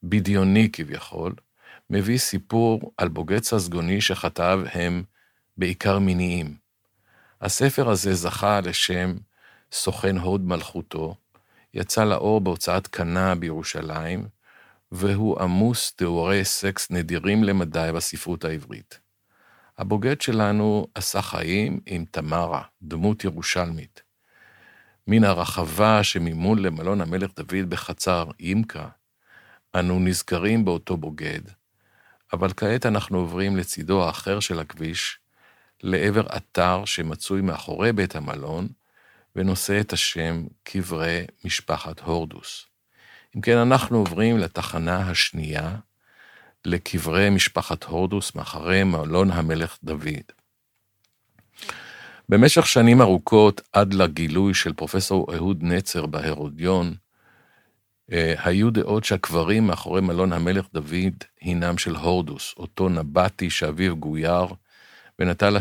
בדיוני 0.02 0.68
כביכול, 0.72 1.32
מביא 1.90 2.18
סיפור 2.18 2.92
על 2.96 3.08
בוגד 3.08 3.42
ססגוני 3.42 4.00
שחטאיו 4.00 4.60
הם 4.72 5.02
בעיקר 5.56 5.98
מיניים. 5.98 6.56
הספר 7.40 7.88
הזה 7.88 8.14
זכה 8.14 8.60
לשם 8.60 9.14
סוכן 9.72 10.18
הוד 10.18 10.40
מלכותו, 10.40 11.14
יצא 11.74 12.04
לאור 12.04 12.40
בהוצאת 12.40 12.86
קנה 12.86 13.34
בירושלים, 13.34 14.26
והוא 14.94 15.40
עמוס 15.40 15.92
תיאורי 15.92 16.44
סקס 16.44 16.90
נדירים 16.90 17.44
למדי 17.44 17.90
בספרות 17.94 18.44
העברית. 18.44 19.00
הבוגד 19.78 20.20
שלנו 20.20 20.86
עשה 20.94 21.22
חיים 21.22 21.80
עם 21.86 22.04
תמרה, 22.10 22.62
דמות 22.82 23.24
ירושלמית. 23.24 24.02
מן 25.06 25.24
הרחבה 25.24 26.02
שממול 26.02 26.60
למלון 26.60 27.00
המלך 27.00 27.30
דוד 27.36 27.70
בחצר 27.70 28.30
ימקה, 28.40 28.88
אנו 29.74 30.00
נזכרים 30.00 30.64
באותו 30.64 30.96
בוגד, 30.96 31.40
אבל 32.32 32.52
כעת 32.56 32.86
אנחנו 32.86 33.18
עוברים 33.18 33.56
לצידו 33.56 34.04
האחר 34.04 34.40
של 34.40 34.58
הכביש, 34.58 35.18
לעבר 35.82 36.26
אתר 36.36 36.84
שמצוי 36.84 37.40
מאחורי 37.40 37.92
בית 37.92 38.16
המלון, 38.16 38.68
ונושא 39.36 39.80
את 39.80 39.92
השם 39.92 40.46
קברי 40.62 41.24
משפחת 41.44 42.00
הורדוס. 42.00 42.71
אם 43.36 43.40
כן, 43.40 43.56
אנחנו 43.56 43.98
עוברים 43.98 44.38
לתחנה 44.38 45.10
השנייה, 45.10 45.76
לקברי 46.64 47.30
משפחת 47.30 47.84
הורדוס 47.84 48.34
מאחרי 48.34 48.84
מלון 48.84 49.30
המלך 49.30 49.78
דוד. 49.84 50.32
במשך 52.28 52.66
שנים 52.66 53.00
ארוכות, 53.00 53.60
עד 53.72 53.94
לגילוי 53.94 54.54
של 54.54 54.72
פרופסור 54.72 55.34
אהוד 55.34 55.62
נצר 55.62 56.06
בהרודיון, 56.06 56.94
אה, 58.12 58.34
היו 58.44 58.70
דעות 58.70 59.04
שהקברים 59.04 59.66
מאחורי 59.66 60.00
מלון 60.00 60.32
המלך 60.32 60.66
דוד 60.74 61.24
הינם 61.40 61.78
של 61.78 61.96
הורדוס, 61.96 62.54
אותו 62.56 62.88
נבטי 62.88 63.50
שאביו 63.50 63.96
גויר 63.96 64.46
ונטל 65.18 65.56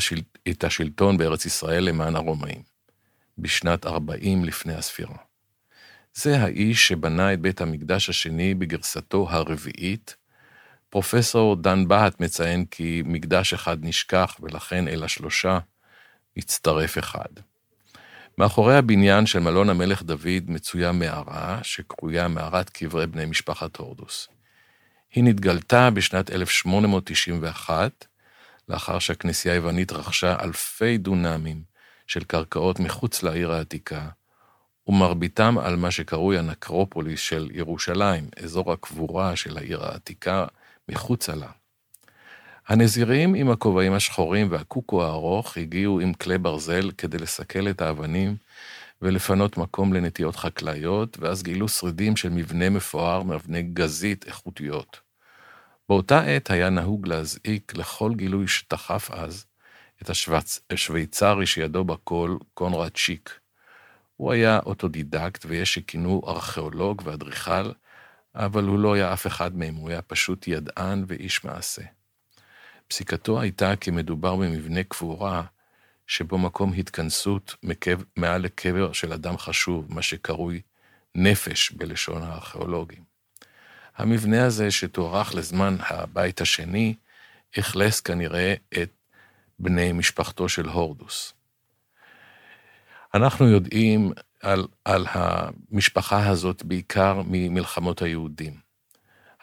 את 0.49 0.63
השלטון 0.63 1.17
בארץ 1.17 1.45
ישראל 1.45 1.83
למען 1.83 2.15
הרומאים, 2.15 2.61
בשנת 3.37 3.85
40 3.85 4.45
לפני 4.45 4.73
הספירה. 4.73 5.30
זה 6.13 6.41
האיש 6.41 6.87
שבנה 6.87 7.33
את 7.33 7.41
בית 7.41 7.61
המקדש 7.61 8.09
השני 8.09 8.53
בגרסתו 8.53 9.27
הרביעית. 9.29 10.15
פרופסור 10.89 11.55
דן 11.55 11.87
בהט 11.87 12.19
מציין 12.19 12.65
כי 12.65 13.03
מקדש 13.05 13.53
אחד 13.53 13.77
נשכח 13.81 14.37
ולכן 14.41 14.87
אל 14.87 15.03
השלושה 15.03 15.59
מצטרף 16.37 16.97
אחד. 16.97 17.29
מאחורי 18.37 18.77
הבניין 18.77 19.25
של 19.25 19.39
מלון 19.39 19.69
המלך 19.69 20.03
דוד 20.03 20.43
מצויה 20.47 20.91
מערה, 20.91 21.59
שקרויה 21.63 22.27
מערת 22.27 22.69
קברי 22.69 23.07
בני 23.07 23.25
משפחת 23.25 23.77
הורדוס. 23.77 24.27
היא 25.13 25.23
נתגלתה 25.23 25.89
בשנת 25.89 26.31
1891, 26.31 28.05
לאחר 28.69 28.99
שהכנסייה 28.99 29.53
היוונית 29.53 29.91
רכשה 29.91 30.35
אלפי 30.43 30.97
דונמים 30.97 31.63
של 32.07 32.23
קרקעות 32.23 32.79
מחוץ 32.79 33.23
לעיר 33.23 33.51
העתיקה, 33.51 34.09
ומרביתם 34.91 35.57
על 35.57 35.75
מה 35.75 35.91
שקרוי 35.91 36.37
הנקרופוליס 36.37 37.19
של 37.19 37.49
ירושלים, 37.53 38.27
אזור 38.43 38.71
הקבורה 38.71 39.35
של 39.35 39.57
העיר 39.57 39.83
העתיקה 39.83 40.45
מחוצה 40.89 41.35
לה. 41.35 41.49
הנזירים 42.67 43.35
עם 43.35 43.49
הכובעים 43.49 43.93
השחורים 43.93 44.47
והקוקו 44.51 45.03
הארוך 45.03 45.57
הגיעו 45.57 45.99
עם 45.99 46.13
כלי 46.13 46.37
ברזל 46.37 46.91
כדי 46.97 47.17
לסכל 47.17 47.69
את 47.69 47.81
האבנים 47.81 48.35
ולפנות 49.01 49.57
מקום 49.57 49.93
לנטיות 49.93 50.35
חקלאיות, 50.35 51.17
ואז 51.19 51.43
גילו 51.43 51.67
שרידים 51.67 52.15
של 52.15 52.29
מבנה 52.29 52.69
מפואר 52.69 53.23
מאבני 53.23 53.61
גזית 53.61 54.27
איכותיות. 54.27 54.99
באותה 55.89 56.21
עת 56.21 56.49
היה 56.49 56.69
נהוג 56.69 57.07
להזעיק 57.07 57.75
לכל 57.75 58.11
גילוי 58.15 58.47
שדחף 58.47 59.11
אז 59.11 59.45
את 60.01 60.09
השוויצרי 60.71 61.45
שידו 61.45 61.83
בכל, 61.83 62.37
קונרד 62.53 62.95
שיק. 62.95 63.40
הוא 64.21 64.31
היה 64.31 64.59
אוטודידקט 64.65 65.45
ויש 65.45 65.73
שכינוהו 65.73 66.21
ארכיאולוג 66.27 67.01
ואדריכל, 67.05 67.71
אבל 68.35 68.63
הוא 68.63 68.79
לא 68.79 68.93
היה 68.93 69.13
אף 69.13 69.27
אחד 69.27 69.55
מהם, 69.55 69.75
הוא 69.75 69.89
היה 69.89 70.01
פשוט 70.01 70.47
ידען 70.47 71.03
ואיש 71.07 71.43
מעשה. 71.43 71.81
פסיקתו 72.87 73.41
הייתה 73.41 73.75
כי 73.75 73.91
מדובר 73.91 74.35
במבנה 74.35 74.83
קבורה 74.83 75.43
שבו 76.07 76.37
מקום 76.37 76.73
התכנסות 76.77 77.55
מקב, 77.63 77.99
מעל 78.17 78.41
לקבר 78.41 78.91
של 78.91 79.13
אדם 79.13 79.37
חשוב, 79.37 79.85
מה 79.89 80.01
שקרוי 80.01 80.61
נפש 81.15 81.71
בלשון 81.71 82.23
הארכיאולוגים. 82.23 83.03
המבנה 83.97 84.45
הזה, 84.45 84.71
שתוארך 84.71 85.35
לזמן 85.35 85.75
הבית 85.79 86.41
השני, 86.41 86.95
אכלס 87.59 87.99
כנראה 87.99 88.53
את 88.81 88.91
בני 89.59 89.91
משפחתו 89.91 90.49
של 90.49 90.69
הורדוס. 90.69 91.40
אנחנו 93.13 93.47
יודעים 93.47 94.11
על, 94.41 94.67
על 94.85 95.05
המשפחה 95.09 96.29
הזאת 96.29 96.63
בעיקר 96.63 97.21
ממלחמות 97.27 98.01
היהודים. 98.01 98.53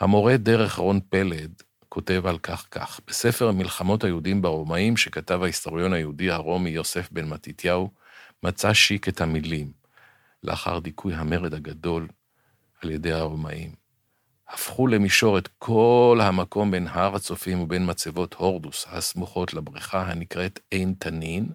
המורה 0.01 0.37
דרך 0.37 0.77
רון 0.79 1.01
פלד 1.09 1.63
כותב 1.89 2.23
על 2.27 2.39
כך 2.39 2.67
כך, 2.71 3.01
בספר 3.07 3.53
מלחמות 3.53 4.05
היהודים 4.05 4.43
ברומאים 4.43 4.97
שכתב 4.97 5.43
ההיסטוריון 5.43 5.93
היהודי 5.93 6.31
הרומי 6.31 6.71
יוסף 6.71 7.09
בן 7.13 7.29
מתתיהו, 7.29 7.91
מצא 8.43 8.73
שיק 8.73 9.09
את 9.09 9.21
המילים, 9.21 9.73
לאחר 10.43 10.79
דיכוי 10.79 11.15
המרד 11.15 11.55
הגדול 11.55 12.09
על 12.83 12.91
ידי 12.91 13.13
הרומאים. 13.13 13.73
הפכו 14.49 14.87
למישור 14.87 15.39
את 15.39 15.49
כל 15.59 16.21
המקום 16.23 16.71
בין 16.71 16.89
הר 16.89 17.15
הצופים 17.15 17.61
ובין 17.61 17.91
מצבות 17.91 18.35
הורדוס 18.35 18.87
הסמוכות 18.89 19.55
לבריכה 19.55 20.03
הנקראת 20.03 20.61
עין 20.71 20.95
תנין. 20.99 21.49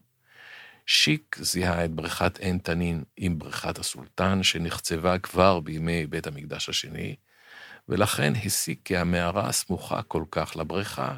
שיק 0.85 1.35
זיהה 1.39 1.85
את 1.85 1.91
בריכת 1.91 2.37
עין 2.39 2.57
תנין 2.57 3.03
עם 3.17 3.39
בריכת 3.39 3.79
הסולטן, 3.79 4.43
שנחצבה 4.43 5.19
כבר 5.19 5.59
בימי 5.59 6.07
בית 6.07 6.27
המקדש 6.27 6.69
השני, 6.69 7.15
ולכן 7.89 8.33
הסיק 8.45 8.79
כי 8.85 8.97
המערה 8.97 9.47
הסמוכה 9.47 10.01
כל 10.01 10.23
כך 10.31 10.55
לבריכה 10.55 11.15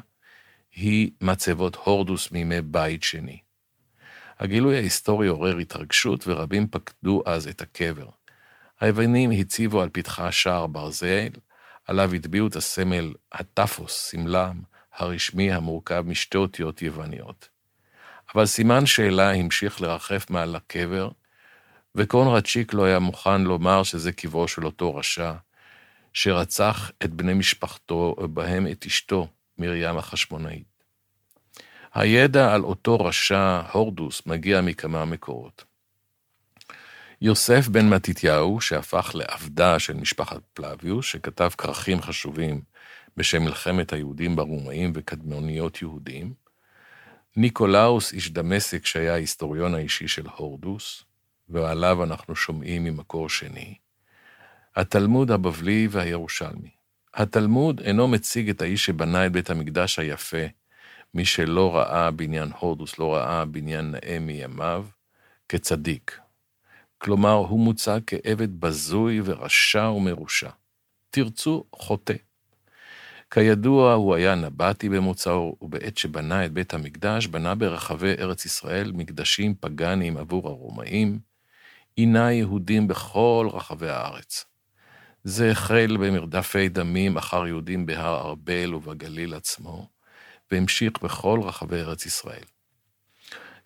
היא 0.74 1.10
מצבות 1.20 1.76
הורדוס 1.76 2.32
מימי 2.32 2.60
בית 2.60 3.02
שני. 3.02 3.38
הגילוי 4.38 4.76
ההיסטורי 4.76 5.28
עורר 5.28 5.56
התרגשות, 5.56 6.24
ורבים 6.28 6.68
פקדו 6.68 7.22
אז 7.26 7.48
את 7.48 7.60
הקבר. 7.60 8.08
היוונים 8.80 9.30
הציבו 9.30 9.82
על 9.82 9.88
פתחה 9.92 10.32
שער 10.32 10.66
ברזל, 10.66 11.28
עליו 11.86 12.14
הטביעו 12.14 12.46
את 12.46 12.56
הסמל 12.56 13.14
הטפוס, 13.32 14.10
סמלם 14.10 14.60
הרשמי 14.92 15.52
המורכב 15.52 16.04
משתי 16.06 16.36
אותיות 16.38 16.82
יווניות. 16.82 17.55
אבל 18.34 18.46
סימן 18.46 18.86
שאלה 18.86 19.34
המשיך 19.34 19.80
לרחף 19.80 20.30
מעל 20.30 20.56
הקבר, 20.56 21.08
וקונרד 21.94 22.46
שיק 22.46 22.74
לא 22.74 22.84
היה 22.84 22.98
מוכן 22.98 23.42
לומר 23.42 23.82
שזה 23.82 24.12
קברו 24.12 24.48
של 24.48 24.64
אותו 24.64 24.94
רשע, 24.94 25.32
שרצח 26.12 26.90
את 27.04 27.14
בני 27.14 27.34
משפחתו, 27.34 28.16
ובהם 28.18 28.66
את 28.66 28.86
אשתו, 28.86 29.28
מרים 29.58 29.98
החשמונאית. 29.98 30.76
הידע 31.94 32.54
על 32.54 32.62
אותו 32.62 33.00
רשע, 33.00 33.60
הורדוס, 33.72 34.26
מגיע 34.26 34.60
מכמה 34.60 35.04
מקורות. 35.04 35.64
יוסף 37.20 37.68
בן 37.68 37.88
מתתיהו, 37.88 38.60
שהפך 38.60 39.10
לעבדה 39.14 39.78
של 39.78 39.94
משפחת 39.94 40.40
פלביוס, 40.54 41.06
שכתב 41.06 41.50
כרכים 41.58 42.02
חשובים 42.02 42.60
בשם 43.16 43.42
מלחמת 43.42 43.92
היהודים 43.92 44.36
ברומאים 44.36 44.92
וקדמוניות 44.94 45.82
יהודים, 45.82 46.45
ניקולאוס 47.36 48.12
איש 48.12 48.30
דמשק, 48.30 48.86
שהיה 48.86 49.12
ההיסטוריון 49.12 49.74
האישי 49.74 50.08
של 50.08 50.26
הורדוס, 50.36 51.04
ועליו 51.48 52.04
אנחנו 52.04 52.36
שומעים 52.36 52.84
ממקור 52.84 53.28
שני, 53.28 53.74
התלמוד 54.76 55.30
הבבלי 55.30 55.88
והירושלמי. 55.90 56.70
התלמוד 57.14 57.80
אינו 57.80 58.08
מציג 58.08 58.48
את 58.48 58.62
האיש 58.62 58.86
שבנה 58.86 59.26
את 59.26 59.32
בית 59.32 59.50
המקדש 59.50 59.98
היפה, 59.98 60.46
מי 61.14 61.24
שלא 61.24 61.76
ראה 61.76 62.10
בניין 62.10 62.50
הורדוס, 62.58 62.98
לא 62.98 63.14
ראה 63.14 63.44
בניין 63.44 63.90
נאה 63.90 64.18
מימיו, 64.20 64.86
כצדיק. 65.48 66.20
כלומר, 66.98 67.32
הוא 67.32 67.60
מוצג 67.60 68.00
כעבד 68.06 68.60
בזוי 68.60 69.20
ורשע 69.24 69.90
ומרושע. 69.90 70.50
תרצו, 71.10 71.64
חוטא. 71.74 72.14
כידוע, 73.30 73.92
הוא 73.92 74.14
היה 74.14 74.34
נבטי 74.34 74.88
במוצאו, 74.88 75.56
ובעת 75.60 75.98
שבנה 75.98 76.44
את 76.44 76.52
בית 76.52 76.74
המקדש, 76.74 77.26
בנה 77.26 77.54
ברחבי 77.54 78.14
ארץ 78.18 78.44
ישראל 78.44 78.92
מקדשים 78.92 79.54
פגאניים 79.60 80.16
עבור 80.16 80.48
הרומאים, 80.48 81.18
עינה 81.96 82.32
יהודים 82.32 82.88
בכל 82.88 83.48
רחבי 83.52 83.88
הארץ. 83.88 84.44
זה 85.24 85.50
החל 85.50 85.96
במרדפי 86.00 86.68
דמים 86.68 87.16
אחר 87.16 87.46
יהודים 87.46 87.86
בהר 87.86 88.16
ארבל 88.20 88.74
ובגליל 88.74 89.34
עצמו, 89.34 89.88
והמשיך 90.50 90.92
בכל 91.02 91.40
רחבי 91.42 91.80
ארץ 91.80 92.06
ישראל. 92.06 92.44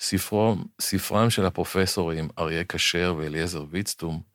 ספרו, 0.00 0.56
ספרם 0.80 1.30
של 1.30 1.46
הפרופסורים 1.46 2.28
אריה 2.38 2.64
כשר 2.64 3.14
ואליעזר 3.18 3.64
ויצטום 3.70 4.29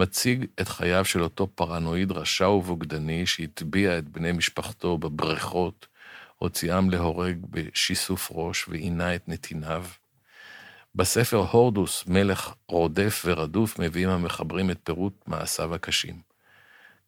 מציג 0.00 0.46
את 0.60 0.68
חייו 0.68 1.04
של 1.04 1.22
אותו 1.22 1.46
פרנואיד 1.54 2.12
רשע 2.12 2.48
ובוגדני 2.48 3.26
שהטביע 3.26 3.98
את 3.98 4.08
בני 4.08 4.32
משפחתו 4.32 4.98
בבריכות, 4.98 5.86
הוציאם 6.38 6.90
להורג 6.90 7.36
בשיסוף 7.50 8.28
ראש 8.34 8.68
ועינה 8.68 9.14
את 9.14 9.28
נתיניו. 9.28 9.84
בספר 10.94 11.36
הורדוס, 11.36 12.04
מלך 12.06 12.52
רודף 12.68 13.22
ורדוף, 13.24 13.78
מביאים 13.78 14.08
המחברים 14.08 14.70
את 14.70 14.78
פירוט 14.84 15.14
מעשיו 15.26 15.74
הקשים. 15.74 16.20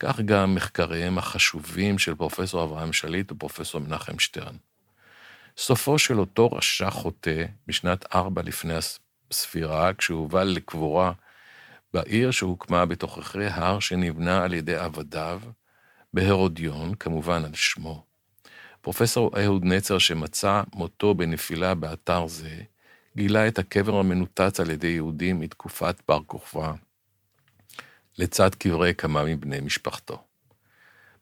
כך 0.00 0.20
גם 0.20 0.54
מחקריהם 0.54 1.18
החשובים 1.18 1.99
של 1.99 2.14
פרופסור 2.14 2.64
אברהם 2.64 2.92
שליט 2.92 3.32
ופרופסור 3.32 3.80
מנחם 3.80 4.18
שטרן. 4.18 4.56
סופו 5.56 5.99
של 5.99 6.20
אותו 6.20 6.52
רשע 6.52 6.90
חוטא 6.90 7.44
בשנת 7.66 8.14
ארבע 8.14 8.42
לפני 8.42 8.75
הספירה, 9.30 9.94
כשהובל 9.94 10.44
לקבורה 10.44 11.12
בעיר 11.94 12.30
שהוקמה 12.30 12.87
בתוככי 12.87 13.44
הר 13.44 13.80
שנבנה 13.80 14.44
על 14.44 14.54
ידי 14.54 14.76
עבדיו, 14.76 15.40
בהרודיון, 16.14 16.94
כמובן 16.94 17.44
על 17.44 17.54
שמו. 17.54 18.04
פרופסור 18.80 19.30
אהוד 19.40 19.64
נצר, 19.64 19.99
שמצא 19.99 20.62
מותו 20.75 21.14
בנפילה 21.14 21.75
באתר 21.75 22.26
זה, 22.26 22.61
גילה 23.16 23.49
את 23.49 23.58
הקבר 23.58 23.99
המנותץ 23.99 24.61
על 24.61 24.70
ידי 24.70 24.87
יהודים 24.87 25.40
מתקופת 25.40 26.02
בר 26.08 26.20
כוכבא, 26.26 26.72
לצד 28.18 28.54
קברי 28.54 28.94
כמה 28.94 29.25
מבני 29.25 29.61
משפחתו. 29.61 30.22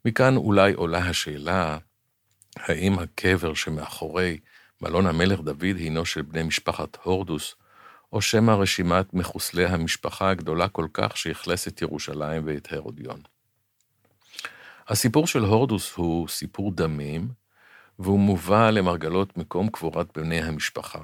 מכאן 0.04 0.36
אולי 0.36 0.72
עולה 0.72 0.98
השאלה, 0.98 1.78
האם 2.56 2.98
הקבר 2.98 3.54
שמאחורי 3.54 4.38
מלון 4.82 5.06
המלך 5.06 5.40
דוד 5.40 5.76
הינו 5.76 6.06
של 6.06 6.22
בני 6.22 6.42
משפחת 6.42 6.96
הורדוס, 7.02 7.54
או 8.12 8.20
שמא 8.22 8.52
רשימת 8.52 9.14
מחוסלי 9.14 9.66
המשפחה 9.66 10.30
הגדולה 10.30 10.68
כל 10.68 10.86
כך 10.92 11.16
שאכלס 11.16 11.68
את 11.68 11.82
ירושלים 11.82 12.42
ואת 12.46 12.72
הרודיון. 12.72 13.20
הסיפור 14.88 15.26
של 15.26 15.44
הורדוס 15.44 15.94
הוא 15.94 16.28
סיפור 16.28 16.72
דמים, 16.72 17.28
והוא 17.98 18.18
מובא 18.20 18.70
למרגלות 18.70 19.36
מקום 19.36 19.68
קבורת 19.68 20.18
בני 20.18 20.42
המשפחה. 20.42 20.98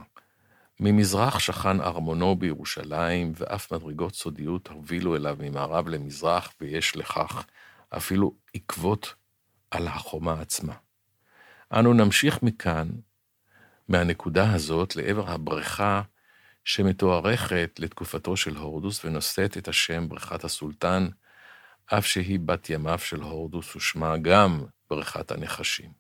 ממזרח 0.80 1.38
שכן 1.38 1.80
ארמונו 1.80 2.36
בירושלים, 2.36 3.32
ואף 3.36 3.72
מדרגות 3.72 4.14
סודיות 4.14 4.68
הובילו 4.68 5.16
אליו 5.16 5.36
ממערב 5.40 5.88
למזרח, 5.88 6.52
ויש 6.60 6.96
לכך 6.96 7.44
אפילו 7.88 8.34
עקבות 8.54 9.14
על 9.70 9.88
החומה 9.88 10.40
עצמה. 10.40 10.74
אנו 11.72 11.92
נמשיך 11.92 12.42
מכאן, 12.42 12.88
מהנקודה 13.88 14.52
הזאת, 14.52 14.96
לעבר 14.96 15.30
הבריכה 15.30 16.02
שמתוארכת 16.66 17.76
לתקופתו 17.78 18.36
של 18.36 18.56
הורדוס 18.56 19.04
ונושאת 19.04 19.56
את 19.56 19.68
השם 19.68 20.08
בריכת 20.08 20.44
הסולטן, 20.44 21.08
אף 21.86 22.06
שהיא 22.06 22.38
בת 22.40 22.70
ימיו 22.70 22.98
של 22.98 23.22
הורדוס 23.22 23.76
ושמה 23.76 24.16
גם 24.16 24.64
בריכת 24.90 25.30
הנחשים. 25.30 25.90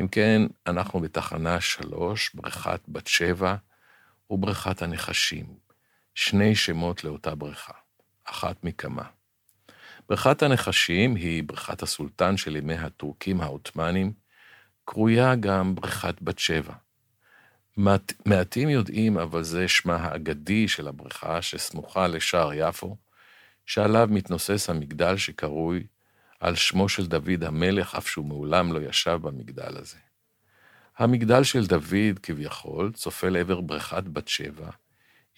אם 0.00 0.08
כן, 0.08 0.42
אנחנו 0.66 1.00
בתחנה 1.00 1.60
שלוש, 1.60 2.30
בריכת 2.34 2.80
בת 2.88 3.06
שבע 3.06 3.56
ובריכת 4.30 4.82
הנחשים, 4.82 5.46
שני 6.14 6.54
שמות 6.54 7.04
לאותה 7.04 7.34
בריכה, 7.34 7.74
אחת 8.24 8.64
מכמה. 8.64 9.04
בריכת 10.08 10.42
הנחשים 10.42 11.14
היא 11.14 11.42
בריכת 11.44 11.82
הסולטן 11.82 12.36
של 12.36 12.56
ימי 12.56 12.74
הטורקים 12.74 13.40
העות'מאנים, 13.40 14.12
קרויה 14.84 15.34
גם 15.34 15.74
בריכת 15.74 16.22
בת 16.22 16.38
שבע. 16.38 16.74
מעט, 17.78 18.12
מעטים 18.26 18.68
יודעים, 18.68 19.18
אבל 19.18 19.42
זה 19.42 19.68
שמה 19.68 19.96
האגדי 19.96 20.68
של 20.68 20.88
הבריכה 20.88 21.42
שסמוכה 21.42 22.06
לשער 22.06 22.50
יפו, 22.54 22.96
שעליו 23.66 24.08
מתנוסס 24.10 24.70
המגדל 24.70 25.16
שקרוי 25.16 25.86
על 26.40 26.54
שמו 26.54 26.88
של 26.88 27.06
דוד 27.06 27.44
המלך, 27.44 27.94
אף 27.94 28.08
שהוא 28.08 28.26
מעולם 28.26 28.72
לא 28.72 28.80
ישב 28.88 29.18
במגדל 29.22 29.76
הזה. 29.76 29.96
המגדל 30.96 31.44
של 31.44 31.66
דוד, 31.66 32.18
כביכול, 32.22 32.92
צופה 32.92 33.28
לעבר 33.28 33.60
בריכת 33.60 34.04
בת 34.04 34.28
שבע, 34.28 34.70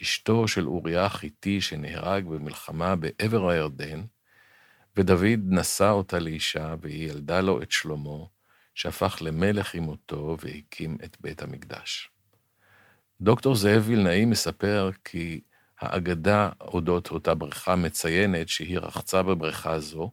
אשתו 0.03 0.49
של 0.49 0.67
אוריה 0.67 1.05
החיתי 1.05 1.61
שנהרג 1.61 2.25
במלחמה 2.25 2.97
בעבר 2.97 3.51
הירדן, 3.51 4.03
ודוד 4.97 5.41
נשא 5.49 5.91
אותה 5.91 6.19
לאישה, 6.19 6.75
והיא 6.81 7.11
ילדה 7.11 7.41
לו 7.41 7.63
את 7.63 7.73
שלמה, 7.73 8.25
שהפך 8.75 9.19
למלך 9.21 9.75
עם 9.75 9.83
מותו 9.83 10.37
והקים 10.41 10.99
את 11.05 11.17
בית 11.21 11.43
המקדש. 11.43 12.11
דוקטור 13.23 13.55
זאב 13.55 13.83
וילנאי 13.87 14.25
מספר 14.25 14.91
כי 15.05 15.41
האגדה 15.81 16.51
אודות 16.61 17.11
אותה 17.11 17.35
בריכה 17.35 17.77
מציינת 17.77 18.49
שהיא 18.49 18.79
רחצה 18.79 19.23
בבריכה 19.23 19.81
זו, 19.81 20.11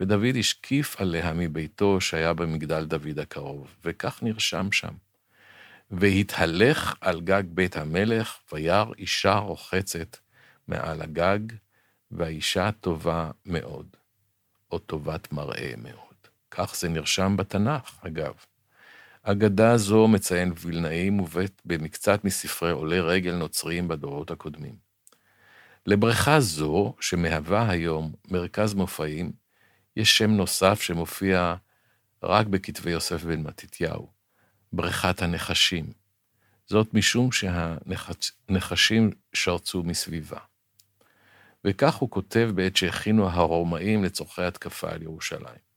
ודוד 0.00 0.36
השקיף 0.38 1.00
עליה 1.00 1.32
מביתו 1.32 2.00
שהיה 2.00 2.32
במגדל 2.32 2.84
דוד 2.84 3.18
הקרוב, 3.18 3.76
וכך 3.84 4.22
נרשם 4.22 4.72
שם. 4.72 4.94
והתהלך 5.90 6.94
על 7.00 7.20
גג 7.20 7.42
בית 7.46 7.76
המלך, 7.76 8.36
וירא 8.52 8.84
אישה 8.98 9.34
רוחצת 9.34 10.16
מעל 10.68 11.02
הגג, 11.02 11.38
והאישה 12.10 12.70
טובה 12.72 13.30
מאוד, 13.46 13.86
או 14.72 14.78
טובת 14.78 15.32
מראה 15.32 15.72
מאוד. 15.76 16.28
כך 16.50 16.76
זה 16.76 16.88
נרשם 16.88 17.36
בתנ"ך, 17.36 18.04
אגב. 18.06 18.34
אגדה 19.30 19.76
זו, 19.76 20.08
מציין 20.08 20.52
וילנאי, 20.60 21.10
מובאת 21.10 21.62
במקצת 21.64 22.24
מספרי 22.24 22.70
עולי 22.70 23.00
רגל 23.00 23.34
נוצריים 23.34 23.88
בדורות 23.88 24.30
הקודמים. 24.30 24.74
לבריכה 25.86 26.40
זו, 26.40 26.94
שמהווה 27.00 27.70
היום 27.70 28.12
מרכז 28.30 28.74
מופעים, 28.74 29.32
יש 29.96 30.18
שם 30.18 30.30
נוסף 30.30 30.80
שמופיע 30.80 31.54
רק 32.22 32.46
בכתבי 32.46 32.90
יוסף 32.90 33.24
בן 33.24 33.42
מתתיהו, 33.42 34.08
בריכת 34.72 35.22
הנחשים. 35.22 35.92
זאת 36.66 36.94
משום 36.94 37.32
שהנחשים 37.32 39.10
שרצו 39.32 39.82
מסביבה. 39.82 40.40
וכך 41.64 41.94
הוא 41.94 42.10
כותב 42.10 42.50
בעת 42.54 42.76
שהכינו 42.76 43.28
הרומאים 43.28 44.04
לצורכי 44.04 44.42
התקפה 44.42 44.90
על 44.90 45.02
ירושלים. 45.02 45.67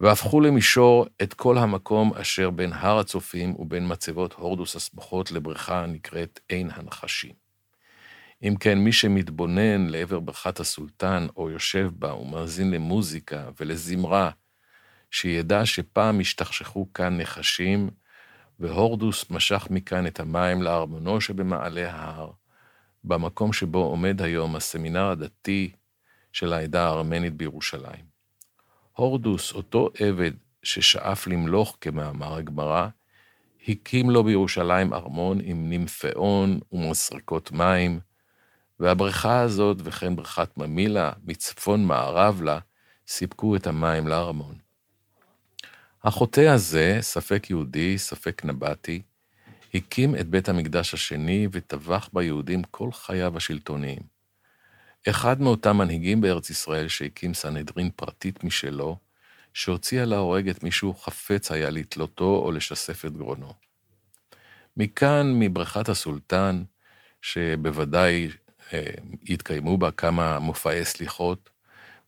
והפכו 0.00 0.40
למישור 0.40 1.06
את 1.22 1.34
כל 1.34 1.58
המקום 1.58 2.14
אשר 2.14 2.50
בין 2.50 2.72
הר 2.72 2.98
הצופים 2.98 3.54
ובין 3.58 3.92
מצבות 3.92 4.32
הורדוס 4.32 4.76
הסמוכות 4.76 5.30
לבריכה 5.30 5.82
הנקראת 5.82 6.40
עין 6.48 6.70
הנחשים. 6.72 7.32
אם 8.42 8.54
כן, 8.60 8.78
מי 8.78 8.92
שמתבונן 8.92 9.86
לעבר 9.86 10.20
בריכת 10.20 10.60
הסולטן, 10.60 11.26
או 11.36 11.50
יושב 11.50 11.90
בה 11.92 12.14
ומאזין 12.14 12.70
למוזיקה 12.70 13.50
ולזמרה, 13.60 14.30
שידע 15.10 15.66
שפעם 15.66 16.20
השתכשכו 16.20 16.92
כאן 16.92 17.20
נחשים, 17.20 17.90
והורדוס 18.60 19.30
משך 19.30 19.66
מכאן 19.70 20.06
את 20.06 20.20
המים 20.20 20.62
לארמונו 20.62 21.20
שבמעלה 21.20 21.92
ההר, 21.92 22.30
במקום 23.04 23.52
שבו 23.52 23.78
עומד 23.78 24.22
היום 24.22 24.56
הסמינר 24.56 25.10
הדתי 25.10 25.72
של 26.32 26.52
העדה 26.52 26.86
הארמנית 26.86 27.34
בירושלים. 27.34 28.15
הורדוס, 28.96 29.52
אותו 29.52 29.90
עבד 29.98 30.30
ששאף 30.62 31.26
למלוך 31.26 31.76
כמאמר 31.80 32.36
הגמרא, 32.36 32.88
הקים 33.68 34.10
לו 34.10 34.24
בירושלים 34.24 34.92
ארמון 34.92 35.38
עם 35.42 35.68
נימפאון 35.68 36.60
ומסרקות 36.72 37.52
מים, 37.52 38.00
והבריכה 38.80 39.40
הזאת, 39.40 39.76
וכן 39.84 40.16
בריכת 40.16 40.58
ממילה, 40.58 41.12
מצפון 41.24 41.84
מערב 41.84 42.42
לה, 42.42 42.58
סיפקו 43.08 43.56
את 43.56 43.66
המים 43.66 44.08
לארמון. 44.08 44.54
החוטא 46.04 46.40
הזה, 46.40 46.98
ספק 47.00 47.50
יהודי, 47.50 47.98
ספק 47.98 48.44
נבטי, 48.44 49.02
הקים 49.74 50.14
את 50.14 50.28
בית 50.28 50.48
המקדש 50.48 50.94
השני 50.94 51.48
וטבח 51.52 52.08
ביהודים 52.12 52.62
כל 52.62 52.92
חייו 52.92 53.36
השלטוניים. 53.36 54.15
אחד 55.10 55.40
מאותם 55.40 55.76
מנהיגים 55.76 56.20
בארץ 56.20 56.50
ישראל 56.50 56.88
שהקים 56.88 57.34
סנהדרין 57.34 57.90
פרטית 57.96 58.44
משלו, 58.44 58.96
שהוציאה 59.54 60.04
להורג 60.04 60.48
את 60.48 60.62
מישהו 60.62 60.94
חפץ 60.94 61.52
היה 61.52 61.70
לתלותו 61.70 62.42
או 62.44 62.52
לשסף 62.52 63.04
את 63.04 63.16
גרונו. 63.16 63.52
מכאן, 64.76 65.32
מבריכת 65.38 65.88
הסולטן, 65.88 66.62
שבוודאי 67.22 68.28
אה, 68.72 68.84
יתקיימו 69.22 69.78
בה 69.78 69.90
כמה 69.90 70.38
מופעי 70.38 70.84
סליחות, 70.84 71.50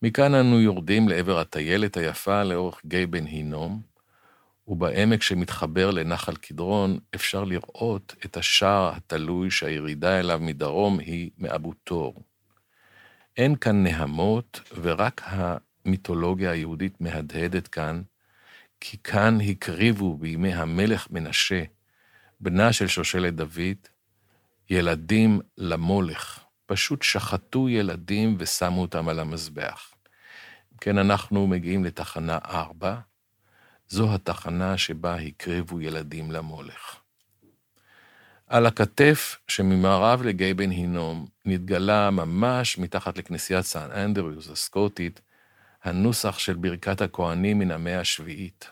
מכאן 0.01 0.33
אנו 0.33 0.61
יורדים 0.61 1.09
לעבר 1.09 1.39
הטיילת 1.39 1.97
היפה 1.97 2.43
לאורך 2.43 2.81
גיא 2.85 3.05
בן 3.05 3.25
הינום, 3.25 3.81
ובעמק 4.67 5.21
שמתחבר 5.21 5.91
לנחל 5.91 6.35
קדרון 6.35 6.99
אפשר 7.15 7.43
לראות 7.43 8.15
את 8.25 8.37
השער 8.37 8.91
התלוי 8.95 9.51
שהירידה 9.51 10.19
אליו 10.19 10.39
מדרום 10.41 10.99
היא 10.99 11.29
מאבו 11.37 11.73
תור. 11.83 12.23
אין 13.39 13.55
כאן 13.55 13.83
נהמות, 13.83 14.61
ורק 14.81 15.21
המיתולוגיה 15.25 16.51
היהודית 16.51 17.01
מהדהדת 17.01 17.67
כאן, 17.67 18.01
כי 18.79 18.97
כאן 18.97 19.37
הקריבו 19.41 20.17
בימי 20.17 20.53
המלך 20.53 21.07
מנשה, 21.11 21.63
בנה 22.39 22.73
של 22.73 22.87
שושלת 22.87 23.35
דוד, 23.35 23.77
ילדים 24.69 25.39
למולך. 25.57 26.39
פשוט 26.65 27.01
שחטו 27.01 27.69
ילדים 27.69 28.35
ושמו 28.39 28.81
אותם 28.81 29.09
על 29.09 29.19
המזבח. 29.19 29.93
כן, 30.81 30.97
אנחנו 30.97 31.47
מגיעים 31.47 31.85
לתחנה 31.85 32.37
4, 32.45 32.99
זו 33.87 34.13
התחנה 34.13 34.77
שבה 34.77 35.15
הקריבו 35.15 35.81
ילדים 35.81 36.31
למולך. 36.31 36.95
על 38.49 38.65
הכתף 38.65 39.37
שממערב 39.47 40.21
לגיא 40.21 40.53
בן 40.53 40.69
הינום 40.69 41.27
נתגלה 41.45 42.09
ממש 42.11 42.77
מתחת 42.77 43.17
לכנסיית 43.17 43.65
סן 43.65 43.91
אנדריוס 43.91 44.49
הסקוטית, 44.49 45.21
הנוסח 45.83 46.39
של 46.39 46.53
ברכת 46.53 47.01
הכהנים 47.01 47.59
מן 47.59 47.71
המאה 47.71 47.99
השביעית. 47.99 48.71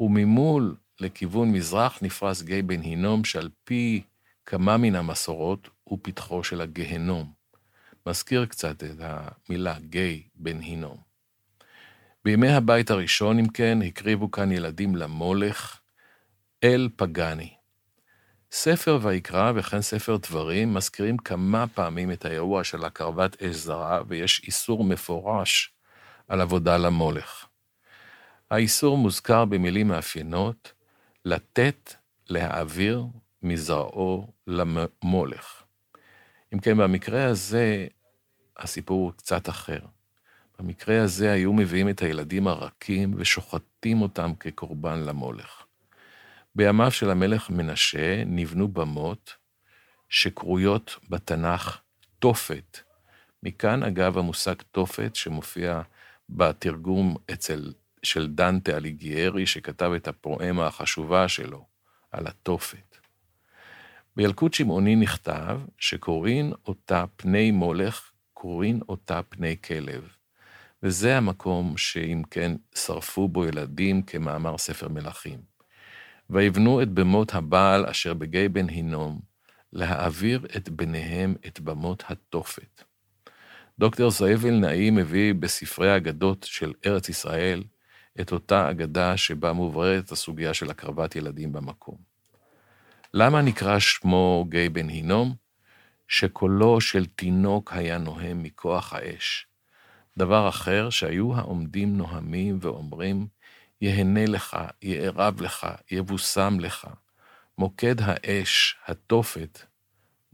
וממול 0.00 0.76
לכיוון 1.00 1.52
מזרח 1.52 1.98
נפרס 2.02 2.42
גיא 2.42 2.62
בן 2.62 2.80
הינום 2.80 3.24
שעל 3.24 3.48
פי 3.64 4.02
כמה 4.46 4.76
מן 4.76 4.94
המסורות 4.94 5.68
הוא 5.84 5.98
פתחו 6.02 6.44
של 6.44 6.60
הגהנום. 6.60 7.32
מזכיר 8.06 8.46
קצת 8.46 8.84
את 8.84 9.00
המילה 9.00 9.78
גיא 9.78 10.20
בן 10.34 10.60
הינום. 10.60 10.96
בימי 12.24 12.48
הבית 12.48 12.90
הראשון, 12.90 13.38
אם 13.38 13.48
כן, 13.48 13.78
הקריבו 13.82 14.30
כאן 14.30 14.52
ילדים 14.52 14.96
למולך, 14.96 15.80
אל 16.64 16.88
פגני. 16.96 17.55
ספר 18.50 18.98
ויקרא 19.02 19.52
וכן 19.54 19.82
ספר 19.82 20.16
דברים 20.16 20.74
מזכירים 20.74 21.16
כמה 21.16 21.66
פעמים 21.66 22.12
את 22.12 22.24
האירוע 22.24 22.64
של 22.64 22.84
הקרבת 22.84 23.42
אש 23.42 23.56
זרה, 23.56 24.00
ויש 24.08 24.42
איסור 24.46 24.84
מפורש 24.84 25.74
על 26.28 26.40
עבודה 26.40 26.76
למולך. 26.76 27.46
האיסור 28.50 28.98
מוזכר 28.98 29.44
במילים 29.44 29.88
מאפיינות, 29.88 30.72
לתת, 31.24 31.94
להעביר 32.28 33.04
מזרעו 33.42 34.32
למולך. 34.46 35.62
אם 36.54 36.58
כן, 36.58 36.76
במקרה 36.76 37.24
הזה, 37.24 37.86
הסיפור 38.56 39.02
הוא 39.02 39.12
קצת 39.12 39.48
אחר. 39.48 39.80
במקרה 40.58 41.02
הזה 41.02 41.32
היו 41.32 41.52
מביאים 41.52 41.88
את 41.88 42.02
הילדים 42.02 42.48
הרכים 42.48 43.14
ושוחטים 43.16 44.02
אותם 44.02 44.32
כקורבן 44.40 45.00
למולך. 45.00 45.65
בימיו 46.56 46.90
של 46.90 47.10
המלך 47.10 47.50
מנשה 47.50 48.24
נבנו 48.26 48.68
במות 48.68 49.34
שקרויות 50.08 50.98
בתנ"ך 51.08 51.78
תופת. 52.18 52.78
מכאן, 53.42 53.82
אגב, 53.82 54.18
המושג 54.18 54.54
תופת 54.70 55.14
שמופיע 55.14 55.82
בתרגום 56.28 57.16
אצל, 57.32 57.72
של 58.02 58.26
דנטה 58.26 58.76
אליגיירי, 58.76 59.46
שכתב 59.46 59.90
את 59.96 60.08
הפרואמה 60.08 60.66
החשובה 60.66 61.28
שלו 61.28 61.64
על 62.12 62.26
התופת. 62.26 62.96
בילקוט 64.16 64.54
שמעוני 64.54 64.96
נכתב 64.96 65.60
שקוראים 65.78 66.52
אותה 66.66 67.04
פני 67.16 67.50
מולך, 67.50 68.10
קוראים 68.34 68.80
אותה 68.88 69.22
פני 69.22 69.56
כלב. 69.64 70.08
וזה 70.82 71.16
המקום 71.16 71.76
שאם 71.76 72.22
כן 72.30 72.52
שרפו 72.74 73.28
בו 73.28 73.44
ילדים 73.44 74.02
כמאמר 74.02 74.58
ספר 74.58 74.88
מלכים. 74.88 75.55
ויבנו 76.30 76.82
את 76.82 76.88
במות 76.88 77.34
הבעל 77.34 77.86
אשר 77.86 78.14
בגיא 78.14 78.48
בן 78.48 78.68
הינום, 78.68 79.20
להעביר 79.72 80.46
את 80.56 80.68
בניהם 80.68 81.34
את 81.46 81.60
במות 81.60 82.04
התופת. 82.08 82.82
דוקטור 83.78 84.10
זאב 84.10 84.44
אלנאי 84.44 84.90
מביא 84.90 85.34
בספרי 85.34 85.90
האגדות 85.90 86.46
של 86.50 86.72
ארץ 86.86 87.08
ישראל 87.08 87.64
את 88.20 88.32
אותה 88.32 88.70
אגדה 88.70 89.16
שבה 89.16 89.52
מובררת 89.52 90.12
הסוגיה 90.12 90.54
של 90.54 90.70
הקרבת 90.70 91.16
ילדים 91.16 91.52
במקום. 91.52 91.96
למה 93.14 93.42
נקרא 93.42 93.78
שמו 93.78 94.46
גיא 94.48 94.68
בן 94.68 94.88
הינום? 94.88 95.34
שקולו 96.08 96.80
של 96.80 97.06
תינוק 97.06 97.72
היה 97.72 97.98
נוהם 97.98 98.42
מכוח 98.42 98.92
האש. 98.92 99.46
דבר 100.18 100.48
אחר, 100.48 100.90
שהיו 100.90 101.34
העומדים 101.34 101.96
נוהמים 101.96 102.58
ואומרים, 102.60 103.26
יהנה 103.80 104.26
לך, 104.26 104.56
יערב 104.82 105.40
לך, 105.42 105.66
יבושם 105.90 106.56
לך. 106.60 106.88
מוקד 107.58 107.94
האש, 108.00 108.76
התופת, 108.86 109.58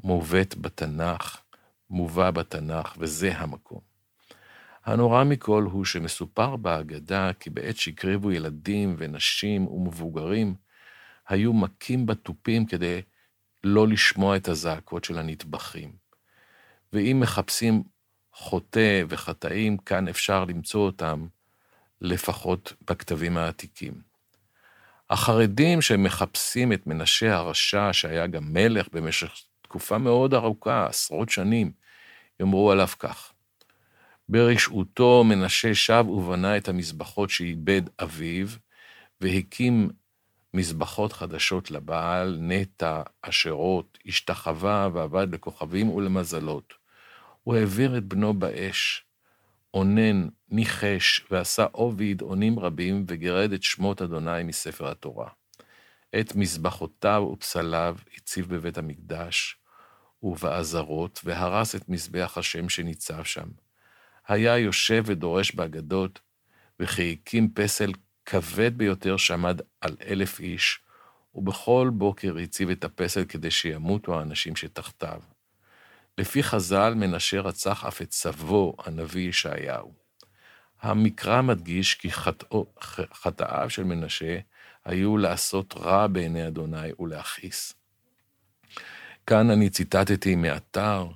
מובאת 0.05 0.57
בתנ"ך, 0.57 1.41
מובא 1.91 2.31
בתנ"ך, 2.31 2.95
וזה 2.99 3.39
המקום. 3.39 3.81
הנורא 4.85 5.25
מכל 5.25 5.63
הוא 5.73 5.85
שמסופר 5.85 6.57
בהגדה 6.57 7.31
כי 7.41 7.51
בעת 7.51 7.77
שהקריבו 7.77 8.33
ילדים 8.33 8.95
ונשים 8.99 9.67
ומבוגרים, 9.67 10.55
היו 11.29 11.53
מכים 11.53 12.07
בתופים 12.07 12.67
כדי 12.67 13.03
לא 13.65 13.89
לשמוע 13.89 14.37
את 14.37 14.49
הזעקות 14.49 15.05
של 15.05 15.19
הנטבחים. 15.19 15.93
ואם 16.93 17.19
מחפשים 17.21 17.83
חוטא 18.33 19.03
וחטאים, 19.09 19.79
כאן 19.79 20.09
אפשר 20.09 20.45
למצוא 20.45 20.87
אותם 20.87 21.27
לפחות 22.03 22.73
בכתבים 22.89 23.37
העתיקים. 23.37 23.93
החרדים 25.11 25.83
שמחפשים 25.83 26.73
את 26.73 26.87
מנשה 26.87 27.35
הרשע, 27.35 27.93
שהיה 27.93 28.27
גם 28.27 28.53
מלך 28.53 28.89
במשך 28.93 29.33
תקופה 29.63 29.99
מאוד 29.99 30.35
ארוכה, 30.35 30.87
עשרות 30.87 31.31
שנים, 31.31 31.73
יאמרו 32.41 32.73
עליו 32.73 32.89
כך: 32.99 33.33
ברשעותו 34.29 35.25
מנשה 35.25 35.75
שב 35.75 36.05
ובנה 36.09 36.57
את 36.57 36.69
המזבחות 36.69 37.31
שאיבד 37.31 37.83
אביו, 38.03 38.47
והקים 39.21 39.91
מזבחות 40.55 41.13
חדשות 41.13 41.71
לבעל, 41.71 42.39
נטע, 42.41 43.03
אשרות, 43.23 43.99
השתחווה 44.07 44.89
ועבד 44.93 45.35
לכוכבים 45.35 45.89
ולמזלות. 45.89 46.75
הוא 47.43 47.55
העביר 47.55 47.99
את 47.99 48.05
בנו 48.05 48.35
באש, 48.35 49.05
אונן, 49.75 50.29
ניחש, 50.49 51.27
ועשה 51.31 51.67
עובי 51.73 52.15
עונים 52.21 52.59
רבים, 52.59 53.05
וגירד 53.09 53.53
את 53.53 53.63
שמות 53.63 54.03
אדוני 54.03 54.43
מספר 54.43 54.91
התורה. 54.91 55.29
את 56.21 56.37
מזבחותיו 56.37 57.29
ופסליו 57.33 57.97
הציב 58.17 58.55
בבית 58.55 58.79
המקדש 58.79 59.57
ובעזרות, 60.23 61.21
והרס 61.25 61.75
את 61.75 61.89
מזבח 61.89 62.39
השם 62.39 62.69
שניצב 62.69 63.25
שם. 63.25 63.49
היה 64.29 64.59
יושב 64.59 65.03
ודורש 65.07 65.55
באגדות, 65.55 66.21
וכי 66.81 67.13
הקים 67.13 67.49
פסל 67.55 67.93
כבד 68.27 68.79
ביותר 68.79 69.17
שעמד 69.17 69.61
על 69.81 69.97
אלף 70.07 70.41
איש, 70.41 70.81
ובכל 71.35 71.91
בוקר 71.95 72.39
הציב 72.39 72.71
את 72.71 72.85
הפסל 72.85 73.25
כדי 73.25 73.51
שימותו 73.51 74.19
האנשים 74.19 74.57
שתחתיו. 74.57 75.32
לפי 76.19 76.43
חז"ל, 76.43 76.95
מנשה 76.97 77.41
רצח 77.41 77.85
אף 77.85 78.03
את 78.03 78.13
סבו, 78.13 78.77
הנביא 78.85 79.29
ישעיהו. 79.29 79.95
המקרא 80.83 81.43
מדגיש 81.43 81.95
כי 81.95 82.09
חטאיו 83.13 83.71
של 83.71 83.85
מנשה 83.85 84.39
היו 84.85 85.17
לעשות 85.17 85.75
רע 85.77 86.07
בעיני 86.07 86.47
אדוני 86.49 86.93
ולהכעיס. 86.99 87.75
כאן 89.27 89.51
אני 89.51 89.71
ציטטתי 89.71 90.35
מאתר 90.35 91.09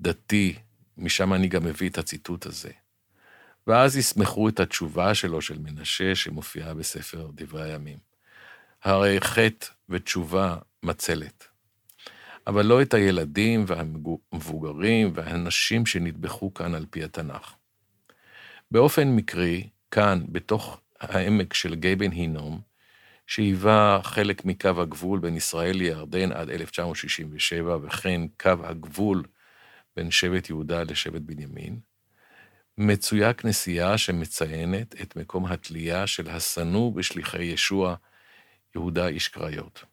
דתי, 0.00 0.58
משם 0.96 1.34
אני 1.34 1.48
גם 1.48 1.64
מביא 1.64 1.88
את 1.88 1.98
הציטוט 1.98 2.46
הזה. 2.46 2.70
ואז 3.66 3.96
יסמכו 3.96 4.48
את 4.48 4.60
התשובה 4.60 5.14
שלו, 5.14 5.42
של 5.42 5.58
מנשה, 5.58 6.14
שמופיעה 6.14 6.74
בספר 6.74 7.30
דברי 7.34 7.72
הימים. 7.72 7.98
הרי 8.82 9.20
חטא 9.20 9.66
ותשובה 9.88 10.56
מצלת. 10.82 11.47
אבל 12.48 12.66
לא 12.66 12.82
את 12.82 12.94
הילדים 12.94 13.64
והמבוגרים 13.66 15.12
והנשים 15.14 15.86
שנטבחו 15.86 16.54
כאן 16.54 16.74
על 16.74 16.86
פי 16.90 17.04
התנ"ך. 17.04 17.54
באופן 18.70 19.08
מקרי, 19.08 19.68
כאן, 19.90 20.24
בתוך 20.28 20.80
העמק 21.00 21.54
של 21.54 21.74
גיא 21.74 21.94
בן 21.94 22.10
הינום, 22.10 22.60
שהיווה 23.26 24.00
חלק 24.02 24.44
מקו 24.44 24.82
הגבול 24.82 25.20
בין 25.20 25.36
ישראל 25.36 25.76
לירדן 25.76 26.32
עד 26.32 26.50
1967, 26.50 27.78
וכן 27.82 28.20
קו 28.40 28.54
הגבול 28.64 29.22
בין 29.96 30.10
שבט 30.10 30.48
יהודה 30.48 30.82
לשבט 30.82 31.22
בנימין, 31.22 31.78
מצויה 32.78 33.32
כנסייה 33.32 33.98
שמציינת 33.98 34.94
את 35.02 35.16
מקום 35.16 35.46
התלייה 35.46 36.06
של 36.06 36.28
השנוא 36.28 36.92
בשליחי 36.92 37.42
ישוע, 37.42 37.94
יהודה 38.74 39.06
איש 39.06 39.28
קריות. 39.28 39.84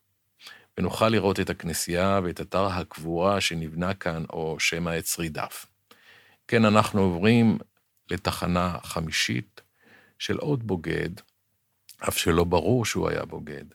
ונוכל 0.78 1.10
לראות 1.10 1.40
את 1.40 1.50
הכנסייה 1.50 2.20
ואת 2.24 2.42
אתר 2.42 2.66
הקבורה 2.66 3.42
שנבנה 3.42 3.94
כאן, 3.94 4.24
או 4.30 4.60
שמא 4.60 4.98
את 5.00 5.06
שרידיו. 5.06 5.48
כן, 6.48 6.66
אנחנו 6.66 7.02
עוברים 7.02 7.58
לתחנה 8.12 8.78
חמישית 8.84 9.62
של 10.20 10.38
עוד 10.38 10.68
בוגד, 10.68 11.10
אף 12.00 12.18
שלא 12.18 12.44
ברור 12.44 12.86
שהוא 12.86 13.10
היה 13.10 13.26
בוגד. 13.26 13.66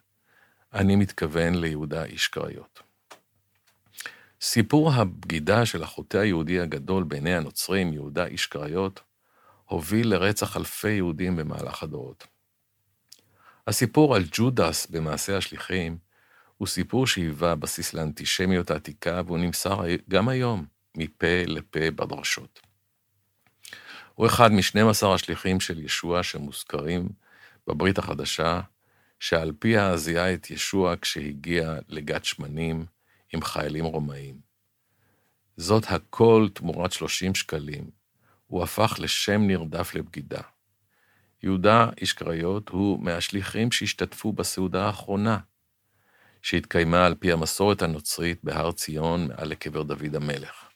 אני 0.75 0.97
מתכוון 0.97 1.55
ליהודה 1.55 2.05
איש 2.05 2.29
קריות. 2.29 2.83
סיפור 4.41 4.93
הבגידה 4.93 5.67
של 5.67 5.83
החוטא 5.83 6.17
היהודי 6.17 6.61
הגדול 6.61 7.05
בעיני 7.05 7.35
הנוצרים, 7.35 7.93
יהודה 7.93 8.27
איש 8.27 8.47
קריות, 8.47 9.01
הוביל 9.65 10.09
לרצח 10.09 10.57
אלפי 10.57 10.91
יהודים 10.91 11.37
במהלך 11.37 11.83
הדורות. 11.83 12.27
הסיפור 13.67 14.17
על 14.17 14.25
ג'ודס 14.33 14.87
במעשה 14.87 15.37
השליחים 15.37 15.99
הוא 16.61 16.69
סיפור 16.69 17.07
שהיווה 17.07 17.55
בסיס 17.55 17.95
לאנטישמיות 17.95 18.71
העתיקה, 18.71 19.23
והוא 19.27 19.39
נמסר 19.39 19.81
גם 20.09 20.29
היום 20.29 20.65
מפה 20.97 21.43
לפה 21.47 21.91
בדרשות. 21.91 22.61
הוא 24.15 24.27
אחד 24.27 24.53
מ-12 24.53 25.07
השליחים 25.07 25.61
של 25.61 25.85
ישוע 25.85 26.23
שמוזכרים 26.23 27.09
בברית 27.67 27.99
החדשה, 27.99 28.61
שעל 29.21 29.53
פיה 29.59 29.97
זיהה 29.97 30.35
את 30.35 30.51
ישוע 30.51 30.95
כשהגיע 31.01 31.79
לגת 31.89 32.25
שמנים 32.25 32.87
עם 33.33 33.43
חיילים 33.43 33.85
רומאים. 33.85 34.41
זאת 35.57 35.85
הכל 35.89 36.49
תמורת 36.55 36.93
30 36.93 37.35
שקלים. 37.35 37.91
הוא 38.47 38.63
הפך 38.63 38.97
לשם 38.99 39.41
נרדף 39.47 39.95
לבגידה. 39.95 40.43
יהודה 41.43 41.91
איש 42.01 42.13
קריות 42.13 42.69
הוא 42.69 43.01
מהשליחים 43.03 43.73
שהשתתפו 43.73 44.33
בסעודה 44.33 44.87
האחרונה, 44.87 45.39
שהתקיימה 46.43 47.07
על 47.07 47.15
פי 47.15 47.33
המסורת 47.33 47.83
הנוצרית 47.83 48.39
בהר 48.45 48.73
ציון 48.73 49.29
מעל 49.29 49.49
לקבר 49.49 49.83
דוד 49.83 50.15
המלך. 50.15 50.69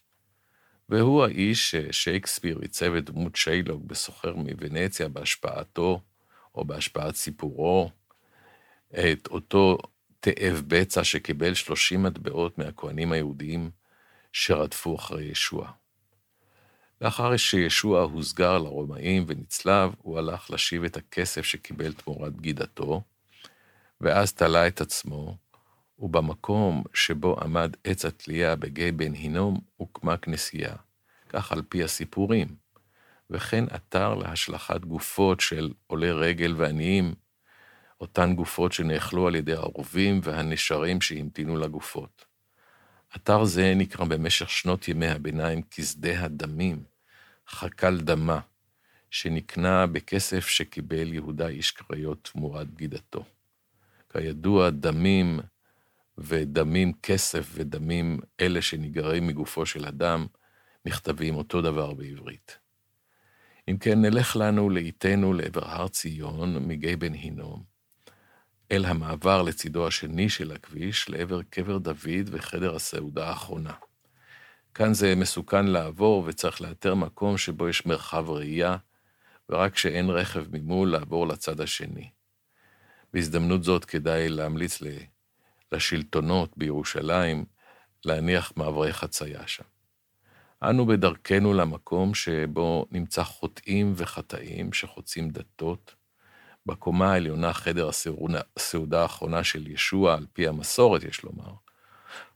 והוא 0.89 1.25
האיש 1.25 1.75
ששייקספיר 1.75 2.59
עיצב 2.59 2.95
את 2.95 3.11
דמות 3.11 3.37
שיילוג 3.37 3.89
בסוחר 3.89 4.35
מוונציה 4.35 5.09
בהשפעתו, 5.09 6.01
או 6.55 6.65
בהשפעת 6.65 7.15
סיפורו, 7.15 7.91
את 8.91 9.27
אותו 9.27 9.79
תאב 10.21 10.63
בצע 10.67 11.05
שקיבל 11.05 11.55
30 11.55 12.03
מטבעות 12.03 12.59
מהכהנים 12.59 13.13
היהודים 13.13 13.71
שרדפו 14.33 14.97
אחרי 14.97 15.25
ישוע. 15.25 15.71
לאחר 17.01 17.37
שישוע 17.37 18.03
הוסגר 18.03 18.59
לרומאים 18.59 19.25
ונצלב, 19.27 19.95
הוא 19.99 20.19
הלך 20.19 20.51
להשיב 20.51 20.85
את 20.85 20.97
הכסף 20.97 21.43
שקיבל 21.43 21.93
תמורת 21.93 22.33
בגידתו, 22.33 23.03
ואז 24.01 24.33
תלה 24.33 24.67
את 24.67 24.81
עצמו, 24.81 25.37
ובמקום 25.99 26.83
שבו 26.95 27.41
עמד 27.41 27.77
עץ 27.85 28.05
התלייה 28.05 28.57
בגיא 28.57 28.93
בן 28.97 29.13
הינום, 29.13 29.61
הוקמה 29.77 30.17
כנסייה, 30.17 30.75
כך 31.29 31.53
על 31.53 31.63
פי 31.69 31.85
הסיפורים, 31.85 32.49
וכן 33.31 33.65
אתר 33.75 34.15
להשלכת 34.15 34.85
גופות 34.85 35.41
של 35.41 35.73
עולי 35.87 36.13
רגל 36.13 36.55
ועניים, 36.57 37.15
אותן 38.01 38.35
גופות 38.35 38.73
שנאכלו 38.73 39.27
על 39.27 39.35
ידי 39.35 39.53
הרובים 39.53 40.21
והנשרים 40.23 41.01
שהמתינו 41.01 41.57
לגופות. 41.57 42.25
אתר 43.17 43.45
זה 43.45 43.75
נקרא 43.77 44.05
במשך 44.05 44.51
שנות 44.51 44.89
ימי 44.89 45.09
הביניים 45.09 45.63
כשדה 45.71 46.25
הדמים, 46.25 46.83
חקל 47.49 48.01
דמה, 48.01 48.41
שנקנה 49.11 49.87
בכסף 49.87 50.47
שקיבל 50.47 51.13
יהודה 51.13 51.49
איש 51.49 51.71
קריות 51.71 52.31
תמורת 52.33 52.71
בגידתו. 52.71 53.25
כידוע, 54.13 54.71
דמים 54.71 55.41
ודמים 56.19 56.93
כסף 57.03 57.51
ודמים 57.55 58.21
אלה 58.41 58.63
שנגרעים 58.63 59.27
מגופו 59.27 59.67
של 59.67 59.87
אדם, 59.87 60.27
נכתבים 60.87 61.35
אותו 61.35 61.63
דבר 61.63 61.95
בעברית. 61.95 62.59
אם 63.69 63.77
כן, 63.77 64.01
נלך 64.01 64.37
לנו 64.37 64.71
לאיתנו 64.71 65.33
לעבר 65.33 65.65
הר 65.65 65.89
ציון 65.89 66.69
מגיא 66.69 66.97
בן 66.97 67.13
הינום, 67.13 67.63
אל 68.73 68.85
המעבר 68.85 69.43
לצידו 69.43 69.87
השני 69.87 70.29
של 70.29 70.53
הכביש, 70.53 71.09
לעבר 71.09 71.43
קבר 71.43 71.79
דוד 71.79 72.27
וחדר 72.27 72.75
הסעודה 72.75 73.29
האחרונה. 73.29 73.73
כאן 74.75 74.95
זה 74.95 75.15
מסוכן 75.15 75.67
לעבור 75.67 76.25
וצריך 76.27 76.61
לאתר 76.61 76.95
מקום 76.95 77.39
שבו 77.39 77.69
יש 77.69 77.87
מרחב 77.87 78.31
ראייה, 78.31 78.77
ורק 79.49 79.73
כשאין 79.73 80.11
רכב 80.11 80.57
ממול 80.57 80.91
לעבור 80.91 81.27
לצד 81.27 81.61
השני. 81.61 82.11
בהזדמנות 83.13 83.65
זאת 83.65 83.85
כדאי 83.85 84.29
להמליץ 84.29 84.81
לשלטונות 85.75 86.59
בירושלים 86.59 87.45
להניח 88.05 88.53
מעברי 88.57 88.93
חצייה 88.93 89.47
שם. 89.47 89.65
אנו 90.63 90.87
בדרכנו 90.87 91.55
למקום 91.55 92.15
שבו 92.15 92.87
נמצא 92.91 93.25
חוטאים 93.25 93.93
וחטאים 93.97 94.73
שחוצים 94.73 95.31
דתות. 95.31 95.95
בקומה 96.67 97.13
העליונה 97.13 97.53
חדר 97.53 97.89
הסעודה 98.57 99.03
האחרונה 99.03 99.45
של 99.45 99.67
ישוע, 99.67 100.15
על 100.15 100.27
פי 100.33 100.49
המסורת, 100.49 101.03
יש 101.03 101.23
לומר, 101.23 101.53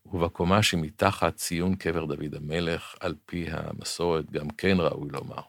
ובקומה 0.07 0.63
שמתחת 0.63 1.37
ציון 1.37 1.75
קבר 1.75 2.05
דוד 2.05 2.35
המלך, 2.35 2.95
על 3.01 3.15
פי 3.27 3.47
המסורת, 3.51 4.31
גם 4.31 4.51
כן 4.51 4.77
ראוי 4.81 5.09
לומר. 5.11 5.43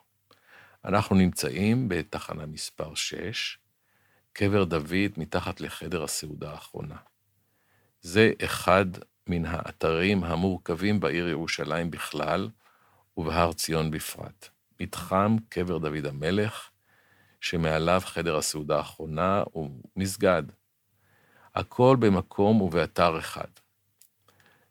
אנחנו 0.84 1.16
נמצאים 1.16 1.88
בתחנה 1.88 2.46
מספר 2.46 2.94
6, 2.94 3.58
קבר 4.32 4.64
דוד 4.64 5.10
מתחת 5.16 5.60
לחדר 5.60 6.02
הסעודה 6.02 6.50
האחרונה. 6.50 6.96
זה 8.02 8.32
אחד 8.44 8.86
מן 9.26 9.44
האתרים 9.44 10.24
המורכבים 10.24 11.00
בעיר 11.00 11.28
ירושלים 11.28 11.90
בכלל, 11.90 12.48
ובהר 13.16 13.52
ציון 13.52 13.90
בפרט. 13.90 14.48
מתחם 14.80 15.36
קבר 15.48 15.78
דוד 15.78 16.06
המלך, 16.06 16.70
שמעליו 17.40 18.00
חדר 18.04 18.36
הסעודה 18.36 18.76
האחרונה 18.76 19.42
ומסגד. 19.54 20.42
הכל 21.54 21.96
במקום 22.00 22.60
ובאתר 22.60 23.18
אחד. 23.18 23.48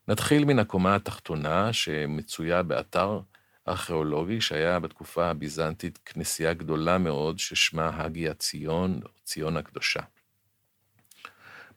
נתחיל 0.07 0.45
מן 0.45 0.59
הקומה 0.59 0.95
התחתונה, 0.95 1.73
שמצויה 1.73 2.63
באתר 2.63 3.19
ארכיאולוגי 3.67 4.41
שהיה 4.41 4.79
בתקופה 4.79 5.29
הביזנטית 5.29 5.99
כנסייה 6.05 6.53
גדולה 6.53 6.97
מאוד 6.97 7.39
ששמה 7.39 7.91
הגיה 7.93 8.33
ציון, 8.33 8.99
ציון 9.23 9.57
הקדושה. 9.57 10.01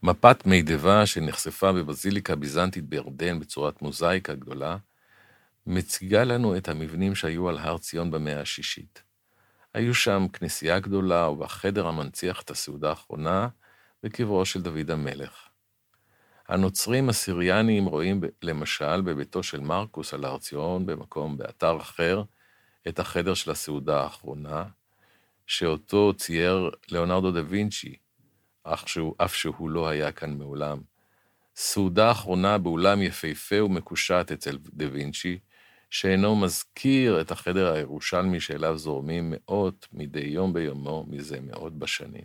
מפת 0.05 0.47
מידבה 0.47 1.07
שנחשפה 1.07 1.73
בבזיליקה 1.73 2.37
ביזנטית 2.37 2.85
בירדן 2.85 3.39
בצורת 3.39 3.83
מוזאיקה 3.83 4.35
גדולה, 4.35 4.77
מציגה 5.67 6.25
לנו 6.25 6.57
את 6.57 6.69
המבנים 6.69 7.15
שהיו 7.15 7.49
על 7.49 7.59
הר 7.59 7.79
ציון 7.79 8.11
במאה 8.11 8.41
השישית. 8.41 9.03
היו 9.75 9.95
שם 9.95 10.27
כנסייה 10.33 10.79
גדולה 10.79 11.29
ובחדר 11.29 11.87
המנציח 11.87 12.43
את 12.43 12.51
הסעודה 12.51 12.91
האחרונה 12.91 13.49
בקברו 14.03 14.45
של 14.45 14.63
דוד 14.63 14.91
המלך. 14.91 15.49
הנוצרים 16.49 17.09
הסיריאנים 17.09 17.87
רואים 17.87 18.21
למשל 18.43 19.01
בביתו 19.01 19.43
של 19.43 19.61
מרקוס 19.61 20.15
על 20.15 20.25
הר 20.25 20.39
ציון, 20.39 20.87
במקום, 20.87 21.37
באתר 21.39 21.77
אחר, 21.77 22.23
את 22.89 22.99
החדר 22.99 23.35
של 23.35 23.51
הסעודה 23.51 24.01
האחרונה, 24.01 24.65
שאותו 25.47 26.13
צייר 26.15 26.71
ליאונרדו 26.89 27.31
דה 27.31 27.43
וינצ'י, 27.49 28.02
אך 28.65 28.89
שהוא, 28.89 29.15
אף 29.19 29.35
שהוא 29.35 29.71
לא 29.71 29.89
היה 29.89 30.13
כאן 30.13 30.39
מעולם. 30.39 30.81
סעודה 31.57 32.11
אחרונה 32.11 32.59
באולם 32.59 33.03
יפהפה 33.03 33.65
ומקושט 33.65 34.33
אצל 34.33 34.59
דה 34.73 34.85
וינצ'י, 34.93 35.39
שאינו 35.91 36.37
מזכיר 36.37 37.21
את 37.21 37.31
החדר 37.31 37.73
הירושלמי 37.73 38.41
שאליו 38.41 38.79
זורמים 38.79 39.35
מאות 39.37 39.89
מדי 39.93 40.21
יום 40.21 40.53
ביומו 40.53 41.05
מזה 41.09 41.41
מאות 41.41 41.79
בשנים. 41.79 42.25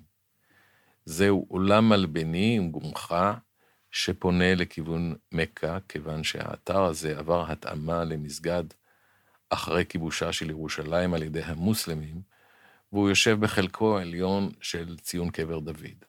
זהו 1.05 1.47
אולם 1.49 1.89
מלבני 1.89 2.57
עם 2.57 2.71
גומחה 2.71 3.33
שפונה 3.91 4.55
לכיוון 4.55 5.15
מכה, 5.31 5.77
כיוון 5.89 6.23
שהאתר 6.23 6.83
הזה 6.83 7.17
עבר 7.17 7.51
התאמה 7.51 8.03
למסגד 8.03 8.63
אחרי 9.49 9.85
כיבושה 9.89 10.33
של 10.33 10.49
ירושלים 10.49 11.13
על 11.13 11.23
ידי 11.23 11.41
המוסלמים, 11.43 12.21
והוא 12.91 13.09
יושב 13.09 13.37
בחלקו 13.39 13.97
העליון 13.97 14.51
של 14.61 14.97
ציון 14.97 15.29
קבר 15.29 15.59
דוד. 15.59 16.05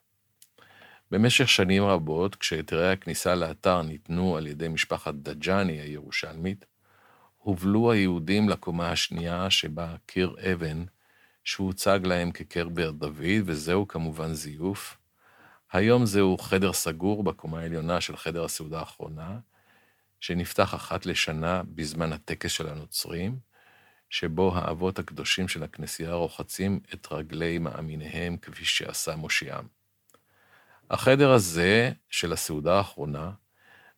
במשך 1.11 1.49
שנים 1.49 1.83
רבות, 1.83 2.35
כשהיתרי 2.35 2.91
הכניסה 2.91 3.35
לאתר 3.35 3.81
ניתנו 3.81 4.37
על 4.37 4.47
ידי 4.47 4.67
משפחת 4.67 5.13
דג'אני 5.13 5.81
הירושלמית, 5.81 6.65
הובלו 7.37 7.91
היהודים 7.91 8.49
לקומה 8.49 8.91
השנייה 8.91 9.49
שבה 9.49 9.95
קיר 10.05 10.35
אבן, 10.53 10.83
שהוצג 11.43 11.99
להם 12.03 12.31
כקרבר 12.31 12.91
דוד, 12.91 13.41
וזהו 13.45 13.87
כמובן 13.87 14.33
זיוף. 14.33 14.97
היום 15.71 16.05
זהו 16.05 16.37
חדר 16.37 16.73
סגור 16.73 17.23
בקומה 17.23 17.59
העליונה 17.59 18.01
של 18.01 18.17
חדר 18.17 18.43
הסעודה 18.43 18.79
האחרונה, 18.79 19.39
שנפתח 20.19 20.75
אחת 20.75 21.05
לשנה 21.05 21.61
בזמן 21.75 22.13
הטקס 22.13 22.51
של 22.51 22.69
הנוצרים, 22.69 23.39
שבו 24.09 24.55
האבות 24.55 24.99
הקדושים 24.99 25.47
של 25.47 25.63
הכנסייה 25.63 26.13
רוחצים 26.13 26.79
את 26.93 27.07
רגלי 27.11 27.57
מאמיניהם 27.57 28.37
כפי 28.37 28.65
שעשה 28.65 29.15
מושיעם. 29.15 29.78
החדר 30.89 31.31
הזה 31.31 31.91
של 32.09 32.33
הסעודה 32.33 32.77
האחרונה 32.77 33.31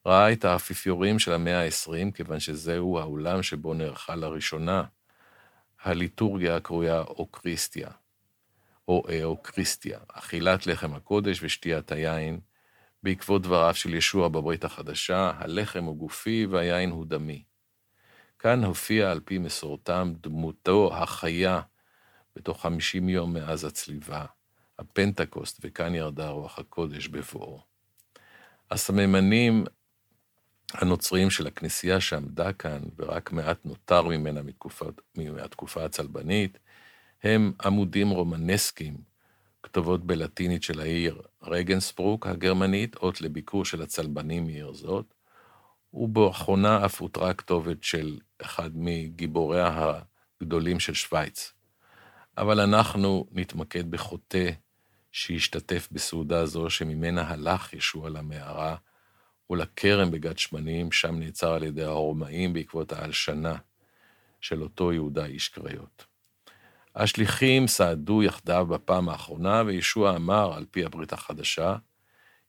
ראה 0.05 0.31
את 0.31 0.45
האפיפיורים 0.45 1.19
של 1.19 1.33
המאה 1.33 1.65
ה-20, 1.65 2.11
כיוון 2.15 2.39
שזהו 2.39 2.99
האולם 2.99 3.43
שבו 3.43 3.73
נערכה 3.73 4.15
לראשונה 4.15 4.83
הליטורגיה 5.83 6.55
הקרויה 6.55 6.99
אוקריסטיה, 6.99 7.89
או 8.87 9.03
אוקריסטיה, 9.23 9.99
אכילת 10.07 10.67
לחם 10.67 10.93
הקודש 10.93 11.43
ושתיית 11.43 11.91
היין, 11.91 12.39
בעקבות 13.03 13.41
דבריו 13.41 13.75
של 13.75 13.93
ישוע 13.93 14.27
בברית 14.27 14.63
החדשה, 14.63 15.31
הלחם 15.35 15.83
הוא 15.83 15.97
גופי 15.97 16.45
והיין 16.45 16.89
הוא 16.89 17.05
דמי. 17.05 17.43
כאן 18.39 18.63
הופיע 18.63 19.11
על 19.11 19.19
פי 19.19 19.37
מסורתם 19.37 20.13
דמותו 20.21 20.93
החיה 20.93 21.61
בתוך 22.35 22.61
חמישים 22.61 23.09
יום 23.09 23.33
מאז 23.33 23.65
הצליבה, 23.65 24.25
הפנטקוסט, 24.81 25.59
וכאן 25.63 25.95
ירדה 25.95 26.29
רוח 26.29 26.59
הקודש 26.59 27.07
בבואו. 27.07 27.61
הסממנים 28.71 29.65
הנוצריים 30.73 31.29
של 31.29 31.47
הכנסייה 31.47 32.01
שעמדה 32.01 32.53
כאן, 32.53 32.79
ורק 32.97 33.31
מעט 33.31 33.65
נותר 33.65 34.01
ממנה 34.01 34.41
מהתקופה 35.15 35.85
הצלבנית, 35.85 36.57
הם 37.23 37.53
עמודים 37.65 38.09
רומנסקיים, 38.09 38.97
כתובות 39.63 40.05
בלטינית 40.05 40.63
של 40.63 40.79
העיר 40.79 41.21
רגנסברוק 41.41 42.27
הגרמנית, 42.27 42.95
אות 42.95 43.21
לביקור 43.21 43.65
של 43.65 43.81
הצלבנים 43.81 44.45
מעיר 44.45 44.73
זאת, 44.73 45.13
ובאחרונה 45.93 46.85
אף 46.85 47.01
הותרה 47.01 47.33
כתובת 47.33 47.83
של 47.83 48.19
אחד 48.41 48.69
מגיבוריה 48.73 49.93
הגדולים 50.41 50.79
של 50.79 50.93
שווייץ. 50.93 51.53
אבל 52.37 52.59
אנחנו 52.59 53.25
נתמקד 53.31 53.91
בחוטא 53.91 54.49
שהשתתף 55.11 55.87
בסעודה 55.91 56.45
זו, 56.45 56.69
שממנה 56.69 57.29
הלך 57.29 57.73
ישוע 57.73 58.09
למערה 58.09 58.75
ולכרם 59.49 60.11
בגת 60.11 60.37
שמנים, 60.37 60.91
שם 60.91 61.19
נעצר 61.19 61.53
על 61.53 61.63
ידי 61.63 61.83
הרומאים 61.83 62.53
בעקבות 62.53 62.93
ההלשנה 62.93 63.55
של 64.41 64.61
אותו 64.61 64.93
יהודה 64.93 65.25
איש 65.25 65.49
קריות. 65.49 66.05
השליחים 66.95 67.67
סעדו 67.67 68.23
יחדיו 68.23 68.65
בפעם 68.65 69.09
האחרונה, 69.09 69.63
וישוע 69.65 70.15
אמר, 70.15 70.53
על 70.57 70.65
פי 70.71 70.85
הברית 70.85 71.13
החדשה, 71.13 71.75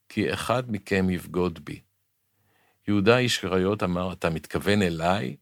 כי 0.08 0.32
אחד 0.32 0.72
מכם 0.72 1.10
יבגוד 1.10 1.64
בי. 1.64 1.80
יהודה 2.88 3.18
איש 3.18 3.38
קריות 3.38 3.82
אמר, 3.82 4.12
אתה 4.12 4.30
מתכוון 4.30 4.82
אליי? 4.82 5.36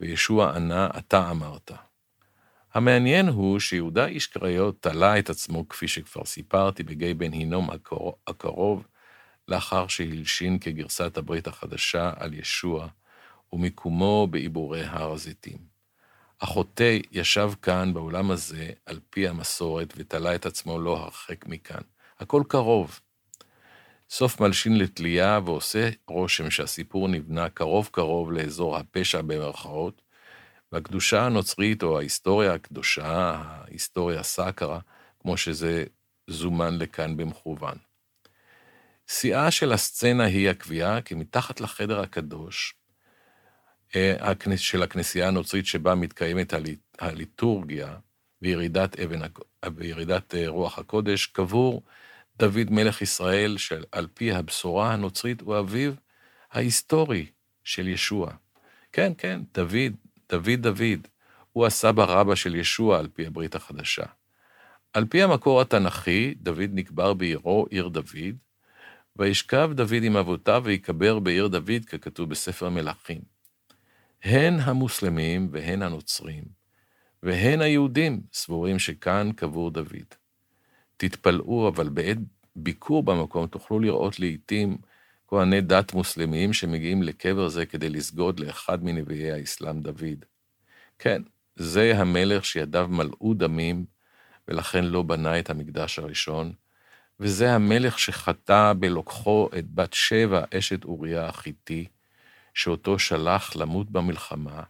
וישוע 0.00 0.56
ענה, 0.56 0.88
אתה 0.98 1.30
אמרת. 1.30 1.72
המעניין 2.74 3.28
הוא 3.28 3.58
שיהודה 3.58 4.06
איש 4.06 4.26
קריות 4.26 4.82
תלה 4.82 5.18
את 5.18 5.30
עצמו, 5.30 5.68
כפי 5.68 5.88
שכבר 5.88 6.24
סיפרתי, 6.24 6.82
בגיא 6.82 7.14
בן 7.14 7.32
הינום 7.32 7.68
הקרוב, 8.26 8.86
לאחר 9.48 9.86
שהלשין 9.86 10.58
כגרסת 10.58 11.16
הברית 11.16 11.46
החדשה 11.46 12.12
על 12.16 12.34
ישוע, 12.34 12.88
ומיקומו 13.52 14.26
בעיבורי 14.30 14.84
הר 14.84 15.12
הזיתים. 15.12 15.58
החוטא 16.40 16.98
ישב 17.12 17.52
כאן 17.62 17.94
באולם 17.94 18.30
הזה 18.30 18.70
על 18.86 19.00
פי 19.10 19.28
המסורת 19.28 19.94
ותלה 19.96 20.34
את 20.34 20.46
עצמו 20.46 20.78
לא 20.78 20.96
הרחק 20.96 21.46
מכאן. 21.46 21.82
הכל 22.20 22.42
קרוב. 22.48 23.00
סוף 24.10 24.40
מלשין 24.40 24.78
לתלייה 24.78 25.40
ועושה 25.44 25.90
רושם 26.08 26.50
שהסיפור 26.50 27.08
נבנה 27.08 27.48
קרוב 27.48 27.88
קרוב 27.92 28.32
לאזור 28.32 28.76
הפשע 28.76 29.22
במרכאות, 29.22 30.01
והקדושה 30.72 31.26
הנוצרית 31.26 31.82
או 31.82 31.98
ההיסטוריה 31.98 32.54
הקדושה, 32.54 33.42
ההיסטוריה 33.44 34.22
סאקרה, 34.22 34.78
כמו 35.20 35.36
שזה 35.36 35.84
זומן 36.26 36.78
לכאן 36.78 37.16
במכוון. 37.16 37.76
שיאה 39.06 39.50
של 39.50 39.72
הסצנה 39.72 40.24
היא 40.24 40.50
הקביעה 40.50 41.02
כי 41.02 41.14
מתחת 41.14 41.60
לחדר 41.60 42.00
הקדוש 42.00 42.74
אה, 43.96 44.32
של 44.56 44.82
הכנסייה 44.82 45.28
הנוצרית 45.28 45.66
שבה 45.66 45.94
מתקיימת 45.94 46.54
הליטורגיה 46.98 47.96
וירידת, 48.42 49.00
אבן, 49.00 49.20
וירידת 49.76 50.34
אה, 50.34 50.48
רוח 50.48 50.78
הקודש, 50.78 51.26
קבור 51.26 51.82
דוד 52.36 52.70
מלך 52.70 53.02
ישראל, 53.02 53.56
שעל 53.58 54.06
פי 54.14 54.32
הבשורה 54.32 54.92
הנוצרית 54.92 55.40
הוא 55.40 55.58
אביו 55.58 55.92
ההיסטורי 56.52 57.26
של 57.64 57.88
ישוע. 57.88 58.32
כן, 58.92 59.12
כן, 59.18 59.40
דוד, 59.54 59.92
דוד 60.32 60.60
דוד, 60.60 61.08
הוא 61.52 61.66
הסבא 61.66 62.04
רבא 62.04 62.34
של 62.34 62.54
ישוע 62.54 62.98
על 62.98 63.08
פי 63.08 63.26
הברית 63.26 63.54
החדשה. 63.54 64.04
על 64.92 65.04
פי 65.04 65.22
המקור 65.22 65.60
התנ"כי, 65.60 66.34
דוד 66.34 66.70
נקבר 66.72 67.14
בעירו, 67.14 67.66
עיר 67.70 67.88
דוד, 67.88 68.36
וישכב 69.16 69.70
דוד 69.74 70.02
עם 70.02 70.16
אבותיו 70.16 70.62
ויקבר 70.64 71.18
בעיר 71.18 71.48
דוד, 71.48 71.84
ככתוב 71.86 72.30
בספר 72.30 72.68
מלכים. 72.68 73.20
הן 74.22 74.60
המוסלמים 74.60 75.48
והן 75.52 75.82
הנוצרים, 75.82 76.44
והן 77.22 77.60
היהודים 77.60 78.20
סבורים 78.32 78.78
שכאן 78.78 79.32
קבור 79.32 79.70
דוד. 79.70 80.14
תתפלאו, 80.96 81.68
אבל 81.68 81.88
בעת 81.88 82.18
ביקור 82.56 83.02
במקום 83.02 83.46
תוכלו 83.46 83.80
לראות 83.80 84.20
לעתים 84.20 84.76
כהני 85.34 85.60
דת 85.60 85.94
מוסלמיים 85.94 86.52
שמגיעים 86.52 87.02
לקבר 87.02 87.48
זה 87.48 87.66
כדי 87.66 87.88
לסגוד 87.88 88.40
לאחד 88.40 88.84
מנביאי 88.84 89.32
האסלאם 89.32 89.80
דוד. 89.80 90.24
כן, 90.98 91.22
זה 91.56 91.92
המלך 91.96 92.44
שידיו 92.44 92.88
מלאו 92.90 93.34
דמים, 93.34 93.84
ולכן 94.48 94.84
לא 94.84 95.02
בנה 95.02 95.38
את 95.38 95.50
המקדש 95.50 95.98
הראשון, 95.98 96.52
וזה 97.20 97.54
המלך 97.54 97.98
שחטא 97.98 98.72
בלוקחו 98.78 99.48
את 99.58 99.70
בת 99.70 99.92
שבע, 99.92 100.44
אשת 100.58 100.84
אוריה 100.84 101.26
החיתי, 101.26 101.86
שאותו 102.54 102.98
שלח 102.98 103.56
למות 103.56 103.90
במלחמה, 103.90 104.62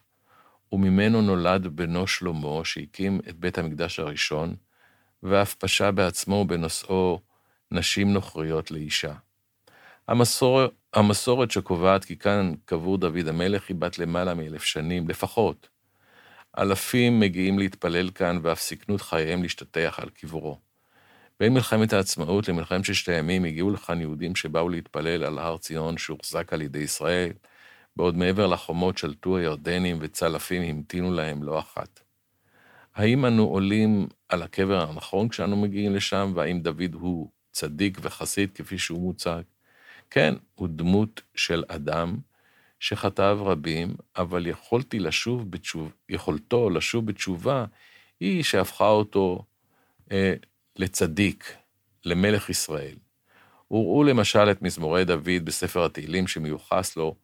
וממנו 0.72 1.22
נולד 1.22 1.66
בנו 1.66 2.06
שלמה, 2.06 2.64
שהקים 2.64 3.20
את 3.28 3.36
בית 3.36 3.58
המקדש 3.58 3.98
הראשון, 3.98 4.54
ואף 5.22 5.54
פשע 5.54 5.90
בעצמו 5.90 6.44
בנושאו 6.44 7.20
נשים 7.70 8.12
נוכריות 8.12 8.70
לאישה. 8.70 9.14
המסור, 10.08 10.60
המסורת 10.92 11.50
שקובעת 11.50 12.04
כי 12.04 12.16
כאן 12.16 12.52
קבור 12.64 12.98
דוד 12.98 13.28
המלך 13.28 13.68
היא 13.68 13.76
בת 13.76 13.98
למעלה 13.98 14.34
מאלף 14.34 14.62
שנים, 14.62 15.08
לפחות. 15.08 15.68
אלפים 16.58 17.20
מגיעים 17.20 17.58
להתפלל 17.58 18.10
כאן 18.10 18.38
ואף 18.42 18.60
סיכנו 18.60 18.96
את 18.96 19.00
חייהם 19.00 19.42
להשתטח 19.42 19.98
על 20.02 20.08
קברו. 20.08 20.58
בין 21.40 21.54
מלחמת 21.54 21.92
העצמאות 21.92 22.48
למלחמת 22.48 22.84
ששת 22.84 23.08
הימים 23.08 23.44
הגיעו 23.44 23.70
לכאן 23.70 24.00
יהודים 24.00 24.36
שבאו 24.36 24.68
להתפלל 24.68 25.24
על 25.24 25.38
הר 25.38 25.56
ציון 25.56 25.98
שהוחזק 25.98 26.52
על 26.52 26.62
ידי 26.62 26.78
ישראל, 26.78 27.32
בעוד 27.96 28.16
מעבר 28.16 28.46
לחומות 28.46 28.98
שלטו 28.98 29.36
הירדנים 29.36 29.98
וצלפים 30.00 30.62
המתינו 30.62 31.12
להם 31.12 31.42
לא 31.42 31.58
אחת. 31.58 32.00
האם 32.94 33.26
אנו 33.26 33.44
עולים 33.44 34.06
על 34.28 34.42
הקבר 34.42 34.90
הנכון 34.90 35.28
כשאנו 35.28 35.56
מגיעים 35.56 35.94
לשם, 35.94 36.32
והאם 36.34 36.60
דוד 36.60 36.94
הוא 36.94 37.30
צדיק 37.52 37.98
וחסיד 38.02 38.50
כפי 38.54 38.78
שהוא 38.78 39.00
מוצג? 39.00 39.42
כן, 40.14 40.34
הוא 40.54 40.68
דמות 40.70 41.22
של 41.34 41.64
אדם 41.68 42.16
שחטאיו 42.80 43.46
רבים, 43.46 43.94
אבל 44.16 44.46
יכולתי 44.46 44.98
לשוב 44.98 45.50
בתשוב, 45.50 45.92
יכולתו 46.08 46.70
לשוב 46.70 47.06
בתשובה 47.06 47.64
היא 48.20 48.42
שהפכה 48.42 48.88
אותו 48.88 49.44
אה, 50.12 50.34
לצדיק, 50.76 51.56
למלך 52.04 52.50
ישראל. 52.50 52.96
וראו 53.70 54.04
למשל 54.04 54.50
את 54.50 54.62
מזמורי 54.62 55.04
דוד 55.04 55.44
בספר 55.44 55.84
התהילים 55.84 56.26
שמיוחס 56.26 56.96
לו, 56.96 57.14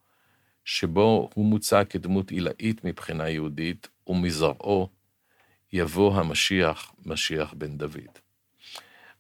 שבו 0.64 1.30
הוא 1.34 1.46
מוצג 1.46 1.84
כדמות 1.90 2.30
עילאית 2.30 2.84
מבחינה 2.84 3.28
יהודית, 3.28 3.88
ומזרעו 4.06 4.88
יבוא 5.72 6.14
המשיח, 6.14 6.92
משיח 7.06 7.54
בן 7.58 7.78
דוד. 7.78 8.27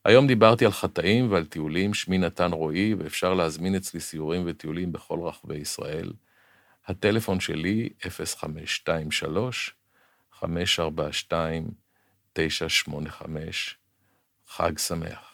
היום 0.08 0.26
דיברתי 0.26 0.64
על 0.64 0.70
חטאים 0.70 1.32
ועל 1.32 1.44
טיולים, 1.44 1.94
שמי 1.94 2.18
נתן 2.18 2.52
רועי, 2.52 2.94
ואפשר 2.94 3.34
להזמין 3.34 3.74
אצלי 3.74 4.00
סיורים 4.00 4.42
וטיולים 4.46 4.92
בכל 4.92 5.18
רחבי 5.22 5.56
ישראל. 5.56 6.12
הטלפון 6.86 7.40
שלי, 7.40 7.88
0523 8.00 9.74
542 10.32 11.70
985 12.32 13.76
חג 14.48 14.78
שמח. 14.78 15.27